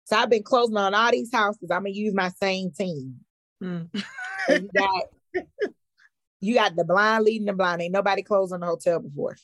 So 0.04 0.16
I've 0.16 0.30
been 0.30 0.42
closing 0.42 0.76
on 0.76 0.94
all 0.94 1.10
these 1.10 1.32
houses. 1.32 1.70
I'm 1.70 1.80
gonna 1.80 1.90
use 1.90 2.14
my 2.14 2.30
same 2.40 2.70
team. 2.70 3.16
Mm. 3.62 3.88
you 4.48 4.70
got 4.76 5.04
you 6.40 6.54
got 6.54 6.76
the 6.76 6.84
blind 6.84 7.24
leading 7.24 7.46
the 7.46 7.52
blind. 7.52 7.82
Ain't 7.82 7.92
nobody 7.92 8.22
closed 8.22 8.52
on 8.52 8.60
the 8.60 8.66
hotel 8.66 9.00
before. 9.00 9.36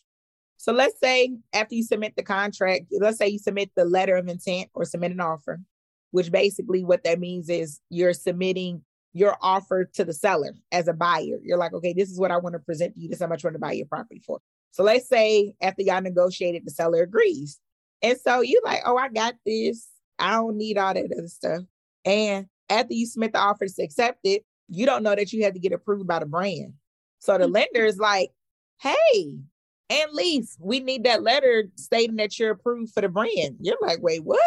So 0.56 0.72
let's 0.72 0.98
say 1.00 1.36
after 1.52 1.74
you 1.74 1.82
submit 1.82 2.14
the 2.16 2.22
contract, 2.22 2.86
let's 2.98 3.18
say 3.18 3.28
you 3.28 3.38
submit 3.38 3.70
the 3.76 3.84
letter 3.84 4.16
of 4.16 4.28
intent 4.28 4.70
or 4.72 4.84
submit 4.84 5.12
an 5.12 5.20
offer, 5.20 5.60
which 6.12 6.32
basically 6.32 6.84
what 6.84 7.04
that 7.04 7.20
means 7.20 7.48
is 7.48 7.80
you're 7.90 8.14
submitting 8.14 8.82
your 9.16 9.36
offer 9.40 9.86
to 9.94 10.04
the 10.04 10.12
seller 10.12 10.52
as 10.72 10.88
a 10.88 10.92
buyer. 10.92 11.38
You're 11.42 11.56
like, 11.56 11.72
okay, 11.72 11.94
this 11.94 12.10
is 12.10 12.20
what 12.20 12.30
I 12.30 12.36
want 12.36 12.52
to 12.52 12.58
present 12.58 12.94
to 12.94 13.00
you. 13.00 13.08
This 13.08 13.16
is 13.16 13.22
how 13.22 13.28
much 13.28 13.44
I 13.44 13.48
want 13.48 13.54
to 13.54 13.60
buy 13.60 13.72
your 13.72 13.86
property 13.86 14.20
for. 14.24 14.40
So 14.72 14.82
let's 14.82 15.08
say 15.08 15.54
after 15.62 15.80
y'all 15.80 16.02
negotiated, 16.02 16.66
the 16.66 16.70
seller 16.70 17.02
agrees. 17.02 17.58
And 18.02 18.18
so 18.22 18.42
you're 18.42 18.60
like, 18.62 18.82
oh, 18.84 18.98
I 18.98 19.08
got 19.08 19.36
this. 19.46 19.88
I 20.18 20.32
don't 20.32 20.58
need 20.58 20.76
all 20.76 20.92
that 20.92 21.10
other 21.10 21.28
stuff. 21.28 21.62
And 22.04 22.46
after 22.68 22.92
you 22.92 23.06
submit 23.06 23.32
the 23.32 23.38
offer 23.38 23.66
to 23.66 23.82
accept 23.82 24.20
it, 24.24 24.44
you 24.68 24.84
don't 24.84 25.02
know 25.02 25.14
that 25.14 25.32
you 25.32 25.42
had 25.42 25.54
to 25.54 25.60
get 25.60 25.72
approved 25.72 26.06
by 26.06 26.18
the 26.18 26.26
brand. 26.26 26.74
So 27.20 27.38
the 27.38 27.44
mm-hmm. 27.44 27.54
lender 27.54 27.86
is 27.86 27.96
like, 27.96 28.32
hey, 28.82 29.38
Annalise, 29.88 30.58
we 30.60 30.80
need 30.80 31.04
that 31.04 31.22
letter 31.22 31.70
stating 31.76 32.16
that 32.16 32.38
you're 32.38 32.50
approved 32.50 32.92
for 32.92 33.00
the 33.00 33.08
brand. 33.08 33.56
You're 33.60 33.78
like, 33.80 34.02
wait, 34.02 34.24
what? 34.24 34.40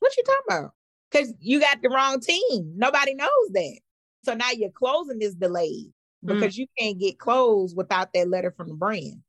What 0.00 0.14
you 0.14 0.24
talking 0.24 0.44
about? 0.50 0.72
Because 1.10 1.32
you 1.40 1.58
got 1.58 1.80
the 1.80 1.88
wrong 1.88 2.20
team. 2.20 2.74
Nobody 2.76 3.14
knows 3.14 3.48
that. 3.52 3.78
So 4.24 4.34
now 4.34 4.50
your 4.50 4.70
closing 4.70 5.20
is 5.20 5.34
delayed 5.34 5.92
mm. 6.24 6.34
because 6.34 6.54
mm. 6.54 6.58
you 6.58 6.66
can't 6.78 6.98
get 6.98 7.18
closed 7.18 7.76
without 7.76 8.12
that 8.14 8.28
letter 8.28 8.52
from 8.56 8.68
the 8.68 8.74
brand. 8.74 9.22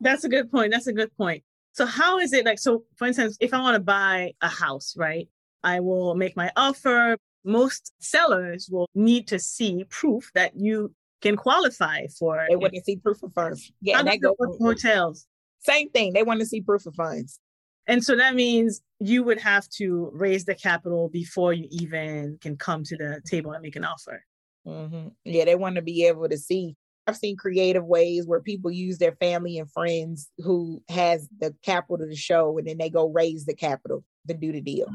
That's 0.00 0.24
a 0.24 0.28
good 0.28 0.50
point. 0.50 0.72
That's 0.72 0.86
a 0.86 0.92
good 0.92 1.16
point. 1.16 1.42
So 1.72 1.86
how 1.86 2.18
is 2.18 2.32
it 2.32 2.44
like 2.44 2.58
so 2.58 2.84
for 2.96 3.06
instance, 3.06 3.36
if 3.40 3.54
I 3.54 3.60
want 3.60 3.76
to 3.76 3.80
buy 3.80 4.32
a 4.40 4.48
house, 4.48 4.94
right? 4.96 5.28
I 5.62 5.80
will 5.80 6.14
make 6.14 6.36
my 6.36 6.50
offer. 6.56 7.16
Most 7.44 7.92
sellers 7.98 8.68
will 8.70 8.88
need 8.94 9.28
to 9.28 9.38
see 9.38 9.84
proof 9.88 10.30
that 10.34 10.56
you 10.56 10.94
can 11.20 11.36
qualify 11.36 12.06
for 12.18 12.44
They 12.48 12.56
want 12.56 12.74
to 12.74 12.82
see 12.82 12.96
proof 12.96 13.22
of 13.22 13.32
funds. 13.32 13.72
Yeah, 13.80 14.02
that 14.02 14.20
goes 14.20 14.36
with 14.38 14.58
hotels. 14.58 15.26
Same 15.60 15.90
thing. 15.90 16.12
They 16.12 16.22
want 16.22 16.40
to 16.40 16.46
see 16.46 16.60
proof 16.60 16.86
of 16.86 16.94
funds. 16.94 17.40
And 17.86 18.04
so 18.04 18.14
that 18.16 18.34
means 18.34 18.82
you 19.00 19.24
would 19.24 19.40
have 19.40 19.68
to 19.78 20.10
raise 20.12 20.44
the 20.44 20.54
capital 20.54 21.08
before 21.08 21.54
you 21.54 21.66
even 21.70 22.38
can 22.40 22.56
come 22.56 22.84
to 22.84 22.96
the 22.96 23.22
table 23.24 23.52
and 23.52 23.62
make 23.62 23.76
an 23.76 23.84
offer. 23.84 24.24
Mm-hmm. 24.68 25.08
Yeah, 25.24 25.44
they 25.44 25.54
want 25.54 25.76
to 25.76 25.82
be 25.82 26.06
able 26.06 26.28
to 26.28 26.38
see. 26.38 26.76
I've 27.06 27.16
seen 27.16 27.36
creative 27.36 27.84
ways 27.84 28.26
where 28.26 28.40
people 28.40 28.70
use 28.70 28.98
their 28.98 29.12
family 29.12 29.58
and 29.58 29.70
friends 29.70 30.30
who 30.38 30.82
has 30.90 31.26
the 31.40 31.54
capital 31.62 32.06
to 32.06 32.14
show, 32.14 32.58
and 32.58 32.66
then 32.66 32.76
they 32.78 32.90
go 32.90 33.08
raise 33.08 33.46
the 33.46 33.54
capital 33.54 34.04
to 34.28 34.34
do 34.34 34.52
the 34.52 34.60
deal. 34.60 34.88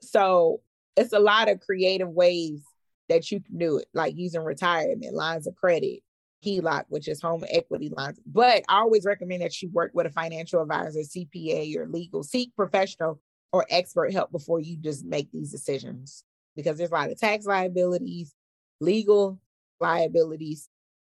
So 0.00 0.60
it's 0.96 1.12
a 1.12 1.20
lot 1.20 1.48
of 1.48 1.60
creative 1.60 2.08
ways 2.08 2.62
that 3.08 3.30
you 3.30 3.40
can 3.40 3.58
do 3.58 3.78
it, 3.78 3.86
like 3.94 4.16
using 4.16 4.42
retirement, 4.42 5.14
lines 5.14 5.46
of 5.46 5.54
credit, 5.54 6.00
HELOC, 6.44 6.84
which 6.88 7.08
is 7.08 7.22
home 7.22 7.44
equity 7.48 7.92
lines. 7.96 8.18
But 8.26 8.64
I 8.68 8.78
always 8.78 9.04
recommend 9.04 9.42
that 9.42 9.60
you 9.62 9.70
work 9.70 9.92
with 9.94 10.06
a 10.06 10.10
financial 10.10 10.62
advisor, 10.62 11.00
CPA, 11.00 11.76
or 11.76 11.86
legal, 11.86 12.22
seek 12.22 12.54
professional 12.56 13.20
or 13.52 13.66
expert 13.70 14.12
help 14.12 14.32
before 14.32 14.60
you 14.60 14.76
just 14.76 15.04
make 15.04 15.30
these 15.30 15.52
decisions 15.52 16.24
because 16.56 16.78
there's 16.78 16.90
a 16.90 16.94
lot 16.94 17.10
of 17.10 17.18
tax 17.18 17.46
liabilities, 17.46 18.34
legal 18.82 19.38
liabilities. 19.80 20.68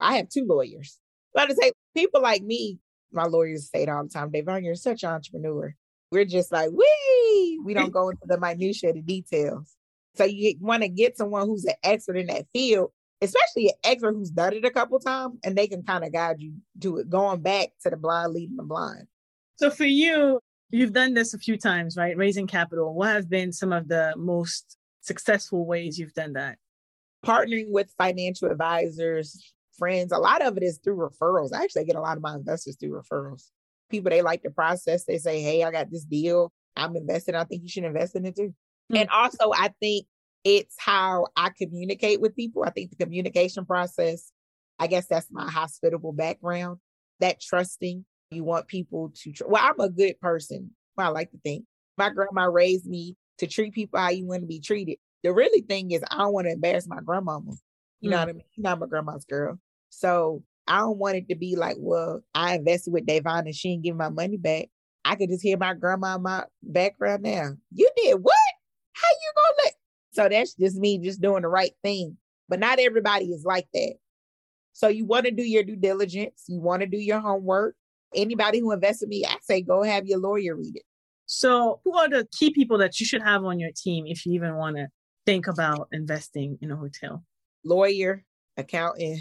I 0.01 0.17
have 0.17 0.29
two 0.29 0.45
lawyers. 0.45 0.99
But 1.33 1.47
to 1.47 1.55
say 1.55 1.73
people 1.97 2.23
like 2.23 2.43
me, 2.43 2.79
my 3.13 3.25
lawyers 3.25 3.71
say 3.71 3.83
it 3.83 3.89
all 3.89 4.05
the 4.05 4.09
time, 4.09 4.31
Davonne, 4.31 4.65
you're 4.65 4.75
such 4.75 5.03
an 5.03 5.11
entrepreneur. 5.11 5.75
We're 6.13 6.25
just 6.25 6.53
like, 6.53 6.71
wee, 6.71 7.61
we 7.65 7.75
don't 7.75 7.93
go 7.93 8.11
into 8.11 8.23
the 8.27 8.39
minutia, 8.39 8.93
the 8.93 9.03
details. 9.03 9.75
So 10.15 10.25
you 10.25 10.55
want 10.61 10.83
to 10.83 10.89
get 10.89 11.17
someone 11.17 11.47
who's 11.47 11.65
an 11.65 11.75
expert 11.83 12.17
in 12.17 12.27
that 12.27 12.47
field, 12.53 12.93
especially 13.21 13.69
an 13.69 13.75
expert 13.83 14.15
who's 14.15 14.31
done 14.31 14.55
it 14.55 14.65
a 14.65 14.71
couple 14.71 15.01
times, 15.01 15.39
and 15.45 15.57
they 15.57 15.67
can 15.67 15.83
kind 15.83 16.05
of 16.05 16.13
guide 16.13 16.37
you 16.39 16.55
to 16.83 16.99
it, 16.99 17.11
going 17.11 17.41
back 17.41 17.71
to 17.83 17.91
the 17.91 17.97
blind 17.97 18.33
leading 18.33 18.57
the 18.57 18.63
blind. 18.63 19.09
So 19.57 19.71
for 19.71 19.85
you, 19.85 20.39
you've 20.71 20.93
done 20.93 21.15
this 21.15 21.35
a 21.35 21.39
few 21.39 21.57
times, 21.57 21.97
right? 21.97 22.17
Raising 22.17 22.47
capital. 22.47 22.95
What 22.95 23.15
have 23.15 23.29
been 23.29 23.53
some 23.53 23.73
of 23.73 23.89
the 23.89 24.15
most 24.17 24.77
successful 25.01 25.67
ways 25.67 25.99
you've 25.99 26.15
done 26.15 26.35
that? 26.35 26.59
Partnering 27.25 27.71
with 27.71 27.93
financial 27.99 28.51
advisors, 28.51 29.53
friends. 29.79 30.13
A 30.13 30.19
lot 30.19 30.43
of 30.43 30.57
it 30.57 30.63
is 30.63 30.79
through 30.83 30.97
referrals. 30.97 31.53
I 31.53 31.63
actually 31.63 31.85
get 31.85 31.97
a 31.97 32.01
lot 32.01 32.17
of 32.17 32.23
my 32.23 32.35
investors 32.35 32.77
through 32.79 33.01
referrals. 33.01 33.51
People 33.91 34.11
they 34.11 34.23
like 34.23 34.43
the 34.43 34.51
process. 34.51 35.05
They 35.05 35.19
say, 35.19 35.41
"Hey, 35.43 35.63
I 35.63 35.71
got 35.71 35.91
this 35.91 36.05
deal. 36.05 36.53
I'm 36.77 36.97
invested. 36.97 37.35
I 37.35 37.45
think 37.45 37.63
you 37.63 37.69
should 37.69 37.85
invest 37.85 38.17
in 38.17 38.27
it 38.27 38.37
too." 38.37 38.43
Mm-hmm. 38.43 38.97
And 38.97 39.11
also, 39.11 39.53
I 39.55 39.73
think 39.81 40.07
it's 40.45 40.77
how 40.79 41.29
I 41.37 41.51
communicate 41.57 42.21
with 42.21 42.37
people. 42.37 42.65
I 42.65 42.71
think 42.71 42.91
the 42.91 42.97
communication 42.97 43.65
process. 43.65 44.31
I 44.79 44.87
guess 44.87 45.07
that's 45.07 45.29
my 45.31 45.49
hospitable 45.51 46.13
background. 46.13 46.79
That 47.21 47.41
trusting. 47.41 48.05
You 48.31 48.45
want 48.45 48.67
people 48.67 49.13
to. 49.23 49.33
Tr- 49.33 49.47
well, 49.47 49.63
I'm 49.65 49.79
a 49.79 49.89
good 49.89 50.19
person. 50.21 50.73
Well, 50.97 51.09
I 51.09 51.11
like 51.11 51.31
to 51.31 51.39
think 51.39 51.65
my 51.97 52.11
grandma 52.11 52.45
raised 52.45 52.87
me 52.87 53.17
to 53.39 53.47
treat 53.47 53.75
people 53.75 53.99
how 53.99 54.11
you 54.11 54.27
want 54.27 54.43
to 54.43 54.47
be 54.47 54.61
treated. 54.61 54.99
The 55.25 55.33
really 55.33 55.63
thing 55.63 55.91
is, 55.91 56.05
I 56.11 56.19
don't 56.19 56.33
want 56.33 56.47
to 56.47 56.53
embarrass 56.53 56.87
my 56.87 57.01
grandmama. 57.05 57.53
You 58.01 58.09
mm. 58.09 58.13
know 58.13 58.19
what 58.19 58.29
I 58.29 58.33
mean? 58.33 58.45
She's 58.55 58.63
not 58.63 58.79
my 58.79 58.87
grandma's 58.87 59.25
girl. 59.25 59.59
So 59.89 60.45
I 60.69 60.79
don't 60.79 60.99
want 60.99 61.17
it 61.17 61.29
to 61.31 61.35
be 61.35 61.57
like, 61.57 61.77
well, 61.79 62.23
I 62.35 62.57
invested 62.57 62.93
with 62.93 63.07
Davonne 63.07 63.47
and 63.47 63.55
she 63.55 63.71
didn't 63.71 63.85
give 63.85 63.97
my 63.97 64.11
money 64.11 64.37
back. 64.37 64.69
I 65.05 65.17
could 65.17 65.31
just 65.31 65.43
hear 65.43 65.57
my 65.57 65.75
grandma 65.75 66.17
in 66.17 66.23
my 66.23 66.45
background 66.63 67.23
now. 67.23 67.53
You 67.73 67.91
did 67.97 68.15
what? 68.15 68.35
How 68.93 69.09
you 69.09 69.33
gonna 69.35 69.55
let? 69.65 69.73
So 70.13 70.29
that's 70.29 70.55
just 70.55 70.77
me 70.77 70.99
just 70.99 71.21
doing 71.21 71.43
the 71.43 71.49
right 71.49 71.73
thing. 71.83 72.17
But 72.49 72.61
not 72.61 72.79
everybody 72.79 73.27
is 73.27 73.45
like 73.45 73.67
that. 73.75 73.95
So 74.73 74.89
you 74.89 75.07
want 75.07 75.25
to 75.27 75.31
do 75.31 75.43
your 75.43 75.63
due 75.63 75.77
diligence. 75.77 76.45
You 76.49 76.61
want 76.61 76.81
to 76.81 76.87
do 76.87 76.99
your 76.99 77.21
homework. 77.21 77.77
Anybody 78.15 78.61
who 78.61 78.73
invests 78.73 79.03
in 79.03 79.09
me, 79.09 79.25
I 79.27 79.37
say 79.43 79.63
go 79.63 79.83
have 79.83 80.07
your 80.07 80.19
lawyer 80.19 80.55
read 80.55 80.77
it. 80.77 80.83
So 81.27 81.81
who 81.85 81.97
are 81.97 82.09
the 82.09 82.29
key 82.33 82.51
people 82.51 82.79
that 82.79 83.01
you 83.01 83.07
should 83.07 83.23
have 83.23 83.45
on 83.45 83.59
your 83.59 83.71
team 83.75 84.07
if 84.07 84.27
you 84.27 84.33
even 84.35 84.57
want 84.57 84.77
to 84.77 84.89
think 85.27 85.47
about 85.47 85.89
investing 85.93 86.59
in 86.61 86.71
a 86.71 86.77
hotel? 86.77 87.25
Lawyer, 87.65 88.25
accountant, 88.57 89.21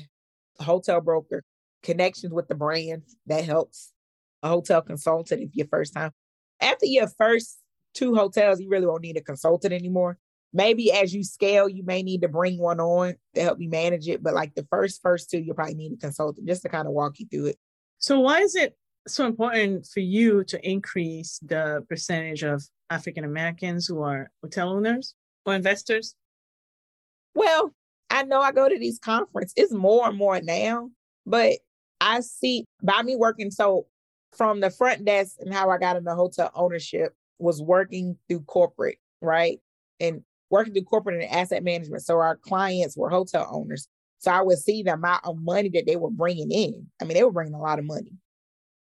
hotel 0.59 1.01
broker, 1.01 1.43
connections 1.81 2.33
with 2.33 2.47
the 2.47 2.55
brand 2.55 3.03
that 3.27 3.45
helps, 3.45 3.91
a 4.41 4.49
hotel 4.49 4.81
consultant 4.81 5.41
if 5.41 5.55
your 5.55 5.67
first 5.67 5.93
time. 5.93 6.11
After 6.61 6.85
your 6.85 7.07
first 7.17 7.59
two 7.93 8.15
hotels, 8.15 8.59
you 8.59 8.69
really 8.69 8.85
won't 8.85 9.03
need 9.03 9.17
a 9.17 9.21
consultant 9.21 9.73
anymore. 9.73 10.17
Maybe 10.53 10.91
as 10.91 11.13
you 11.13 11.23
scale, 11.23 11.67
you 11.67 11.83
may 11.83 12.03
need 12.03 12.21
to 12.21 12.27
bring 12.27 12.59
one 12.59 12.79
on 12.79 13.15
to 13.33 13.41
help 13.41 13.59
you 13.59 13.69
manage 13.69 14.07
it. 14.07 14.21
But 14.21 14.35
like 14.35 14.53
the 14.53 14.67
first 14.69 15.01
first 15.01 15.29
two, 15.29 15.39
you 15.39 15.53
probably 15.53 15.73
need 15.75 15.93
a 15.93 15.97
consultant 15.97 16.47
just 16.47 16.61
to 16.61 16.69
kind 16.69 16.87
of 16.87 16.93
walk 16.93 17.19
you 17.19 17.25
through 17.31 17.47
it. 17.47 17.57
So 17.97 18.19
why 18.19 18.39
is 18.39 18.55
it 18.55 18.77
so 19.07 19.25
important 19.25 19.87
for 19.87 19.99
you 19.99 20.43
to 20.45 20.69
increase 20.69 21.39
the 21.39 21.83
percentage 21.89 22.43
of 22.43 22.63
African 22.89 23.23
Americans 23.23 23.87
who 23.87 24.01
are 24.03 24.29
hotel 24.43 24.69
owners 24.69 25.15
or 25.45 25.53
investors? 25.53 26.15
Well, 27.35 27.73
I 28.09 28.23
know 28.23 28.41
I 28.41 28.51
go 28.51 28.69
to 28.69 28.77
these 28.77 28.99
conferences. 28.99 29.53
It's 29.55 29.73
more 29.73 30.07
and 30.07 30.17
more 30.17 30.39
now, 30.41 30.89
but 31.25 31.53
I 31.99 32.19
see 32.19 32.65
by 32.81 33.01
me 33.01 33.15
working 33.15 33.49
so 33.49 33.87
from 34.33 34.59
the 34.59 34.69
front 34.69 35.05
desk 35.05 35.37
and 35.39 35.53
how 35.53 35.69
I 35.69 35.77
got 35.77 35.95
into 35.95 36.13
hotel 36.13 36.51
ownership 36.55 37.13
was 37.39 37.61
working 37.61 38.17
through 38.27 38.41
corporate, 38.41 38.97
right? 39.21 39.59
And 39.99 40.21
working 40.49 40.73
through 40.73 40.83
corporate 40.83 41.21
and 41.21 41.31
asset 41.31 41.63
management. 41.63 42.03
So 42.03 42.19
our 42.19 42.37
clients 42.37 42.97
were 42.97 43.09
hotel 43.09 43.47
owners. 43.51 43.87
So 44.19 44.31
I 44.31 44.41
would 44.41 44.59
see 44.59 44.83
the 44.83 44.93
amount 44.93 45.25
of 45.25 45.37
money 45.41 45.69
that 45.69 45.85
they 45.85 45.95
were 45.95 46.11
bringing 46.11 46.51
in. 46.51 46.87
I 47.01 47.05
mean, 47.05 47.15
they 47.15 47.23
were 47.23 47.31
bringing 47.31 47.55
a 47.55 47.61
lot 47.61 47.79
of 47.79 47.85
money. 47.85 48.11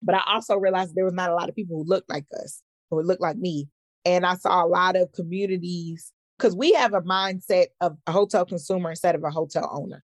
But 0.02 0.16
I 0.16 0.22
also 0.28 0.56
realized 0.56 0.94
there 0.94 1.04
was 1.04 1.14
not 1.14 1.32
a 1.32 1.36
lot 1.36 1.50
of 1.50 1.56
people 1.56 1.78
who 1.78 1.84
looked 1.84 2.10
like 2.10 2.26
us, 2.44 2.62
who 2.90 3.02
looked 3.02 3.22
like 3.22 3.38
me. 3.38 3.68
And 4.06 4.26
I 4.26 4.36
saw 4.36 4.64
a 4.64 4.68
lot 4.68 4.96
of 4.96 5.12
communities 5.14 6.14
because 6.38 6.56
we 6.56 6.74
have 6.74 6.94
a 6.94 7.02
mindset 7.02 7.68
of 7.82 7.98
a 8.08 8.12
hotel 8.12 8.46
consumer 8.46 8.90
instead 8.90 9.16
of 9.16 9.24
a 9.24 9.30
hotel 9.30 9.70
owner. 9.72 10.04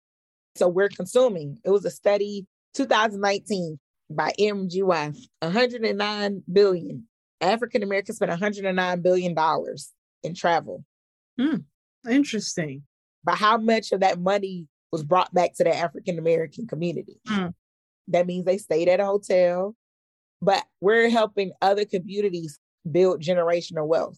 So 0.55 0.67
we're 0.67 0.89
consuming. 0.89 1.57
It 1.63 1.69
was 1.69 1.85
a 1.85 1.91
study 1.91 2.45
2019 2.75 3.79
by 4.09 4.33
MMGY, 4.39 5.15
109 5.41 6.43
billion. 6.51 7.07
African 7.41 7.83
Americans 7.83 8.17
spent 8.17 8.31
109 8.31 9.01
billion 9.01 9.33
dollars 9.33 9.91
in 10.23 10.33
travel. 10.35 10.83
Hmm. 11.39 11.57
Interesting. 12.09 12.83
But 13.23 13.35
how 13.35 13.57
much 13.57 13.91
of 13.91 14.01
that 14.01 14.19
money 14.19 14.67
was 14.91 15.03
brought 15.03 15.33
back 15.33 15.53
to 15.55 15.63
the 15.63 15.75
African 15.75 16.19
American 16.19 16.67
community? 16.67 17.19
Hmm. 17.27 17.47
That 18.09 18.25
means 18.25 18.45
they 18.45 18.57
stayed 18.57 18.89
at 18.89 18.99
a 18.99 19.05
hotel, 19.05 19.75
but 20.41 20.65
we're 20.81 21.09
helping 21.09 21.51
other 21.61 21.85
communities 21.85 22.59
build 22.89 23.21
generational 23.21 23.87
wealth. 23.87 24.17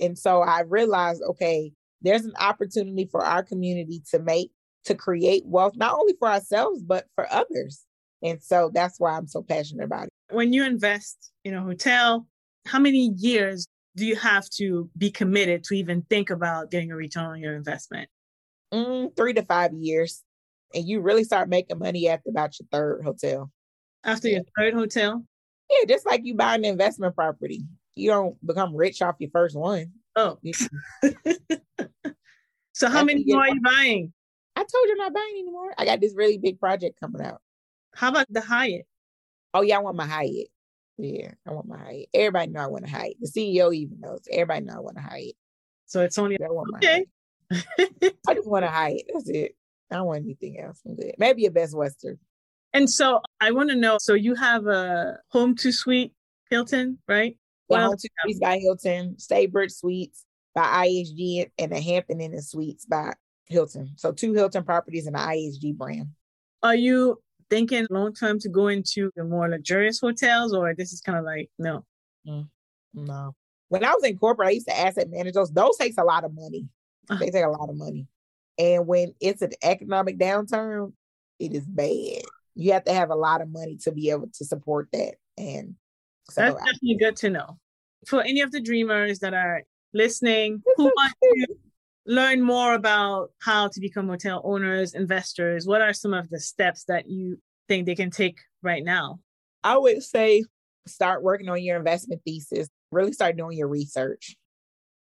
And 0.00 0.18
so 0.18 0.40
I 0.40 0.62
realized, 0.62 1.22
okay, 1.22 1.72
there's 2.02 2.24
an 2.24 2.34
opportunity 2.40 3.08
for 3.10 3.24
our 3.24 3.42
community 3.42 4.02
to 4.10 4.18
make, 4.18 4.50
to 4.84 4.94
create 4.94 5.44
wealth, 5.46 5.74
not 5.76 5.94
only 5.94 6.14
for 6.18 6.28
ourselves, 6.28 6.82
but 6.82 7.06
for 7.14 7.30
others. 7.30 7.84
And 8.22 8.42
so 8.42 8.70
that's 8.72 8.98
why 8.98 9.12
I'm 9.12 9.28
so 9.28 9.42
passionate 9.42 9.84
about 9.84 10.04
it. 10.04 10.34
When 10.34 10.52
you 10.52 10.64
invest 10.64 11.32
in 11.44 11.54
a 11.54 11.62
hotel, 11.62 12.26
how 12.66 12.78
many 12.78 13.12
years 13.16 13.66
do 13.96 14.06
you 14.06 14.16
have 14.16 14.48
to 14.50 14.88
be 14.96 15.10
committed 15.10 15.64
to 15.64 15.74
even 15.74 16.02
think 16.02 16.30
about 16.30 16.70
getting 16.70 16.92
a 16.92 16.96
return 16.96 17.26
on 17.26 17.40
your 17.40 17.56
investment? 17.56 18.08
Mm, 18.72 19.14
three 19.16 19.34
to 19.34 19.42
five 19.42 19.72
years. 19.74 20.22
And 20.74 20.86
you 20.86 21.00
really 21.00 21.24
start 21.24 21.48
making 21.48 21.78
money 21.78 22.08
after 22.08 22.30
about 22.30 22.54
your 22.58 22.68
third 22.70 23.02
hotel. 23.04 23.50
After 24.04 24.28
yeah. 24.28 24.36
your 24.36 24.44
third 24.56 24.74
hotel? 24.74 25.24
Yeah, 25.68 25.84
just 25.86 26.06
like 26.06 26.22
you 26.24 26.34
buy 26.34 26.54
an 26.54 26.64
investment 26.64 27.14
property 27.14 27.64
you 28.00 28.10
don't 28.10 28.46
become 28.46 28.74
rich 28.74 29.02
off 29.02 29.16
your 29.18 29.30
first 29.30 29.56
one. 29.56 29.92
Oh. 30.16 30.38
so 32.72 32.88
how 32.88 33.04
many 33.04 33.24
more 33.26 33.42
are 33.42 33.48
you 33.48 33.60
buying? 33.60 34.12
I 34.56 34.60
told 34.60 34.86
you 34.86 34.92
I'm 34.92 34.98
not 34.98 35.14
buying 35.14 35.34
anymore. 35.38 35.72
I 35.78 35.84
got 35.84 36.00
this 36.00 36.14
really 36.14 36.38
big 36.38 36.58
project 36.58 36.98
coming 37.00 37.22
out. 37.22 37.40
How 37.94 38.08
about 38.08 38.26
the 38.30 38.40
Hyatt? 38.40 38.86
Oh 39.54 39.62
yeah, 39.62 39.76
I 39.76 39.80
want 39.80 39.96
my 39.96 40.06
Hyatt. 40.06 40.48
Yeah, 40.98 41.32
I 41.46 41.52
want 41.52 41.68
my 41.68 41.78
Hyatt. 41.78 42.08
Everybody 42.12 42.50
know 42.52 42.60
I 42.60 42.66
want 42.66 42.84
a 42.84 42.90
Hyatt. 42.90 43.16
The 43.20 43.28
CEO 43.28 43.74
even 43.74 44.00
knows. 44.00 44.22
Everybody 44.30 44.66
know 44.66 44.74
I 44.76 44.80
want 44.80 44.98
a 44.98 45.02
Hyatt. 45.02 45.34
So 45.86 46.02
it's 46.02 46.18
only 46.18 46.36
I 46.42 46.48
want 46.48 46.74
okay. 46.76 47.06
I 47.52 48.34
just 48.34 48.48
want 48.48 48.64
a 48.64 48.68
Hyatt. 48.68 49.02
That's 49.12 49.28
it. 49.28 49.56
I 49.90 49.96
don't 49.96 50.06
want 50.06 50.24
anything 50.24 50.60
else. 50.60 50.80
I'm 50.86 50.94
good. 50.94 51.14
Maybe 51.18 51.46
a 51.46 51.50
Best 51.50 51.76
Western. 51.76 52.18
And 52.72 52.88
so 52.88 53.20
I 53.40 53.50
want 53.50 53.70
to 53.70 53.76
know. 53.76 53.98
So 53.98 54.14
you 54.14 54.34
have 54.36 54.66
a 54.66 55.18
Home2Suite 55.34 56.12
Hilton, 56.50 56.98
right? 57.08 57.36
Well, 57.70 57.92
Two 57.92 58.08
Suites 58.22 58.40
by 58.40 58.58
Hilton, 58.58 59.16
Staybridge 59.16 59.72
Suites 59.72 60.24
by 60.54 60.86
IHG, 60.86 61.50
and 61.58 61.72
the 61.72 61.80
Hampton 61.80 62.20
Inn 62.20 62.32
and 62.32 62.44
Suites 62.44 62.84
by 62.84 63.14
Hilton. 63.46 63.92
So 63.96 64.12
two 64.12 64.32
Hilton 64.32 64.64
properties 64.64 65.06
and 65.06 65.14
the 65.14 65.20
IHG 65.20 65.76
brand. 65.76 66.08
Are 66.62 66.74
you 66.74 67.20
thinking 67.48 67.86
long 67.90 68.12
term 68.12 68.38
to 68.40 68.48
go 68.48 68.68
into 68.68 69.10
the 69.16 69.24
more 69.24 69.48
luxurious 69.48 70.00
hotels, 70.00 70.52
or 70.52 70.74
this 70.74 70.92
is 70.92 71.00
kind 71.00 71.18
of 71.18 71.24
like 71.24 71.50
no? 71.58 71.84
Mm, 72.26 72.48
no. 72.94 73.34
When 73.68 73.84
I 73.84 73.90
was 73.90 74.04
in 74.04 74.18
corporate, 74.18 74.48
I 74.48 74.52
used 74.52 74.68
to 74.68 74.78
asset 74.78 75.10
manage 75.10 75.34
those. 75.34 75.50
Those 75.50 75.76
takes 75.76 75.98
a 75.98 76.04
lot 76.04 76.24
of 76.24 76.34
money. 76.34 76.68
Uh-huh. 77.08 77.18
They 77.20 77.30
take 77.30 77.44
a 77.44 77.48
lot 77.48 77.68
of 77.68 77.76
money. 77.76 78.06
And 78.58 78.86
when 78.86 79.14
it's 79.20 79.42
an 79.42 79.52
economic 79.62 80.18
downturn, 80.18 80.92
it 81.38 81.54
is 81.54 81.64
bad. 81.64 82.22
You 82.54 82.72
have 82.72 82.84
to 82.84 82.92
have 82.92 83.10
a 83.10 83.14
lot 83.14 83.40
of 83.40 83.50
money 83.50 83.78
to 83.82 83.92
be 83.92 84.10
able 84.10 84.28
to 84.34 84.44
support 84.44 84.88
that. 84.92 85.14
And 85.38 85.76
That's 86.34 86.54
definitely 86.54 86.96
good 86.96 87.16
to 87.16 87.30
know. 87.30 87.58
For 88.06 88.22
any 88.22 88.40
of 88.40 88.50
the 88.50 88.60
dreamers 88.60 89.18
that 89.20 89.34
are 89.34 89.62
listening 89.92 90.62
who 90.76 90.84
want 90.84 91.12
to 91.22 91.46
learn 92.06 92.42
more 92.42 92.74
about 92.74 93.30
how 93.40 93.68
to 93.68 93.80
become 93.80 94.08
hotel 94.08 94.40
owners, 94.44 94.94
investors, 94.94 95.66
what 95.66 95.82
are 95.82 95.92
some 95.92 96.14
of 96.14 96.28
the 96.30 96.40
steps 96.40 96.84
that 96.84 97.08
you 97.08 97.38
think 97.68 97.86
they 97.86 97.94
can 97.94 98.10
take 98.10 98.38
right 98.62 98.82
now? 98.82 99.20
I 99.62 99.76
would 99.76 100.02
say 100.02 100.44
start 100.86 101.22
working 101.22 101.48
on 101.48 101.62
your 101.62 101.76
investment 101.76 102.22
thesis, 102.24 102.68
really 102.90 103.12
start 103.12 103.36
doing 103.36 103.56
your 103.58 103.68
research. 103.68 104.36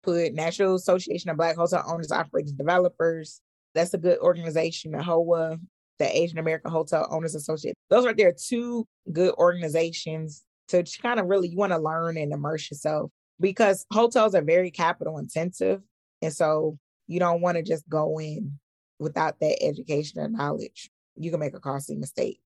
put 0.02 0.34
National 0.34 0.74
Association 0.74 1.30
of 1.30 1.36
Black 1.36 1.56
Hotel 1.56 1.82
Owners, 1.86 2.12
Operators, 2.12 2.52
Developers. 2.52 3.40
That's 3.74 3.94
a 3.94 3.98
good 3.98 4.18
organization. 4.18 4.92
The 4.92 4.98
AAHOA, 4.98 5.58
the 5.98 6.16
Asian 6.16 6.38
American 6.38 6.70
Hotel 6.70 7.08
Owners 7.10 7.34
Association. 7.34 7.74
Those 7.90 8.06
right 8.06 8.16
there 8.16 8.28
are 8.28 8.32
two 8.32 8.86
good 9.12 9.34
organizations 9.36 10.44
to 10.68 10.84
kind 11.02 11.20
of 11.20 11.26
really 11.26 11.48
you 11.48 11.56
want 11.56 11.72
to 11.72 11.78
learn 11.78 12.16
and 12.16 12.32
immerse 12.32 12.70
yourself 12.70 13.10
because 13.40 13.86
hotels 13.92 14.34
are 14.34 14.42
very 14.42 14.70
capital 14.70 15.18
intensive. 15.18 15.80
And 16.22 16.32
so 16.32 16.78
you 17.06 17.20
don't 17.20 17.40
want 17.40 17.56
to 17.56 17.62
just 17.62 17.88
go 17.88 18.18
in 18.18 18.58
without 18.98 19.40
that 19.40 19.62
education 19.62 20.20
and 20.20 20.34
knowledge. 20.34 20.90
You 21.16 21.30
can 21.30 21.40
make 21.40 21.54
a 21.54 21.60
costly 21.60 21.96
mistake. 21.96 22.40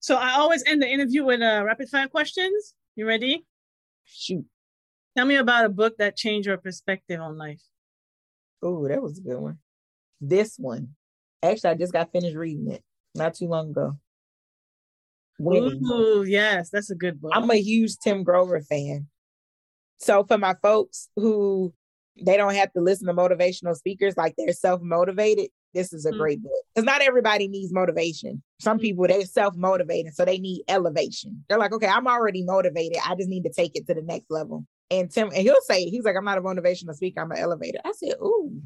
So 0.00 0.16
I 0.16 0.32
always 0.32 0.64
end 0.66 0.82
the 0.82 0.88
interview 0.88 1.24
with 1.24 1.40
uh, 1.40 1.62
rapid 1.64 1.88
fire 1.88 2.08
questions. 2.08 2.74
You 2.96 3.06
ready? 3.06 3.44
Shoot. 4.04 4.44
Tell 5.16 5.26
me 5.26 5.36
about 5.36 5.66
a 5.66 5.68
book 5.68 5.98
that 5.98 6.16
changed 6.16 6.46
your 6.46 6.56
perspective 6.56 7.20
on 7.20 7.36
life. 7.36 7.62
Oh, 8.62 8.88
that 8.88 9.02
was 9.02 9.18
a 9.18 9.22
good 9.22 9.38
one. 9.38 9.58
This 10.20 10.56
one. 10.56 10.90
Actually, 11.42 11.70
I 11.70 11.74
just 11.74 11.92
got 11.92 12.12
finished 12.12 12.36
reading 12.36 12.70
it 12.70 12.82
not 13.14 13.34
too 13.34 13.46
long 13.46 13.70
ago. 13.70 13.98
Winning. 15.38 15.82
Ooh, 15.86 16.24
yes, 16.24 16.70
that's 16.70 16.90
a 16.90 16.94
good 16.94 17.20
book. 17.20 17.32
I'm 17.34 17.50
a 17.50 17.56
huge 17.56 17.96
Tim 17.98 18.22
Grover 18.22 18.60
fan. 18.60 19.08
So 19.98 20.24
for 20.24 20.38
my 20.38 20.54
folks 20.62 21.08
who 21.16 21.72
they 22.24 22.36
don't 22.36 22.54
have 22.54 22.72
to 22.72 22.80
listen 22.80 23.06
to 23.06 23.14
motivational 23.14 23.74
speakers 23.74 24.16
like 24.16 24.34
they're 24.36 24.52
self-motivated, 24.52 25.48
this 25.74 25.92
is 25.92 26.04
a 26.04 26.10
mm-hmm. 26.10 26.18
great 26.18 26.42
book. 26.42 26.52
Because 26.74 26.84
not 26.84 27.00
everybody 27.00 27.48
needs 27.48 27.72
motivation. 27.72 28.42
Some 28.60 28.78
mm. 28.78 28.82
people 28.82 29.06
they're 29.06 29.24
self-motivated, 29.24 30.14
so 30.14 30.24
they 30.24 30.38
need 30.38 30.64
elevation. 30.68 31.44
They're 31.48 31.58
like, 31.58 31.72
okay, 31.72 31.86
I'm 31.86 32.06
already 32.06 32.44
motivated. 32.44 32.98
I 33.04 33.14
just 33.14 33.28
need 33.28 33.44
to 33.44 33.52
take 33.52 33.74
it 33.74 33.86
to 33.86 33.94
the 33.94 34.02
next 34.02 34.30
level. 34.30 34.66
And 34.90 35.10
Tim, 35.10 35.28
and 35.28 35.38
he'll 35.38 35.56
say, 35.62 35.86
he's 35.86 36.04
like, 36.04 36.16
I'm 36.16 36.24
not 36.24 36.36
a 36.36 36.42
motivational 36.42 36.94
speaker, 36.94 37.20
I'm 37.20 37.32
an 37.32 37.38
elevator. 37.38 37.78
I 37.84 37.92
said, 37.92 38.14
ooh. 38.20 38.60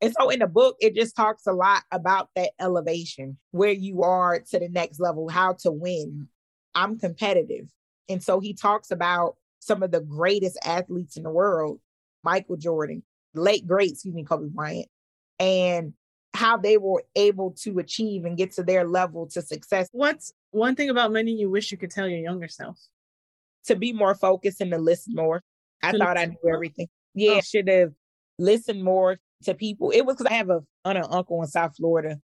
And 0.00 0.14
so 0.18 0.30
in 0.30 0.38
the 0.38 0.46
book, 0.46 0.76
it 0.80 0.94
just 0.94 1.14
talks 1.14 1.46
a 1.46 1.52
lot 1.52 1.82
about 1.90 2.30
that 2.34 2.52
elevation, 2.58 3.36
where 3.50 3.72
you 3.72 4.02
are 4.02 4.40
to 4.50 4.58
the 4.58 4.68
next 4.68 4.98
level, 4.98 5.28
how 5.28 5.54
to 5.60 5.70
win. 5.70 6.28
I'm 6.74 6.98
competitive. 6.98 7.66
And 8.08 8.22
so 8.22 8.40
he 8.40 8.54
talks 8.54 8.90
about 8.90 9.36
some 9.58 9.82
of 9.82 9.90
the 9.90 10.00
greatest 10.00 10.58
athletes 10.64 11.16
in 11.16 11.22
the 11.22 11.30
world, 11.30 11.80
Michael 12.24 12.56
Jordan, 12.56 13.02
late 13.34 13.66
great, 13.66 13.92
excuse 13.92 14.14
me, 14.14 14.24
Kobe 14.24 14.48
Bryant, 14.48 14.88
and 15.38 15.92
how 16.32 16.56
they 16.56 16.78
were 16.78 17.04
able 17.14 17.50
to 17.62 17.78
achieve 17.78 18.24
and 18.24 18.36
get 18.36 18.52
to 18.52 18.62
their 18.62 18.86
level 18.86 19.26
to 19.28 19.42
success. 19.42 19.88
What's 19.92 20.32
one 20.50 20.76
thing 20.76 20.88
about 20.88 21.12
money 21.12 21.32
you 21.32 21.50
wish 21.50 21.70
you 21.70 21.78
could 21.78 21.90
tell 21.90 22.08
your 22.08 22.20
younger 22.20 22.48
self? 22.48 22.78
To 23.66 23.76
be 23.76 23.92
more 23.92 24.14
focused 24.14 24.60
and 24.62 24.70
to 24.70 24.78
listen 24.78 25.14
more. 25.14 25.42
I 25.82 25.92
to 25.92 25.98
thought 25.98 26.16
I 26.16 26.26
knew 26.26 26.36
more? 26.42 26.54
everything. 26.54 26.88
Yeah, 27.14 27.34
oh. 27.34 27.40
should 27.40 27.68
have 27.68 27.92
listened 28.38 28.82
more 28.82 29.18
to 29.44 29.54
people. 29.54 29.90
It 29.90 30.02
was 30.04 30.16
because 30.16 30.30
I 30.30 30.34
have 30.34 30.50
a 30.50 30.60
an 30.84 30.96
uncle 30.96 31.42
in 31.42 31.48
South 31.48 31.76
Florida, 31.76 32.18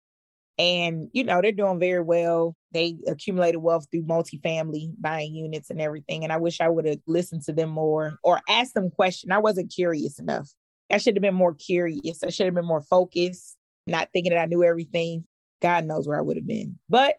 and 0.59 1.09
you 1.13 1.25
know 1.25 1.41
they're 1.41 1.53
doing 1.53 1.79
very 1.79 2.03
well. 2.03 2.57
They 2.73 2.97
accumulated 3.07 3.63
wealth 3.63 3.87
through 3.91 4.05
multifamily 4.05 4.95
buying 4.99 5.35
units 5.35 5.71
and 5.71 5.81
everything. 5.81 6.25
And 6.25 6.33
I 6.33 6.39
wish 6.39 6.61
I 6.61 6.69
would 6.69 6.87
have 6.87 6.99
listened 7.07 7.43
to 7.45 7.53
them 7.53 7.71
more 7.71 8.19
or 8.25 8.41
asked 8.49 8.75
them 8.75 8.91
questions. 8.91 9.33
I 9.33 9.39
wasn't 9.39 9.73
curious 9.73 10.19
enough. 10.19 10.49
I 10.91 10.99
should 10.99 11.17
have 11.17 11.23
been 11.23 11.35
more 11.35 11.55
curious. 11.55 12.23
I 12.23 12.31
should 12.31 12.47
have 12.47 12.55
been 12.55 12.67
more 12.67 12.83
focused, 12.83 13.57
not 13.87 14.09
thinking 14.13 14.33
that 14.33 14.41
I 14.41 14.47
knew 14.47 14.65
everything. 14.65 15.25
God 15.63 15.87
knows 15.87 16.07
where 16.07 16.19
I 16.19 16.23
would 16.23 16.37
have 16.37 16.47
been. 16.47 16.79
But 16.89 17.17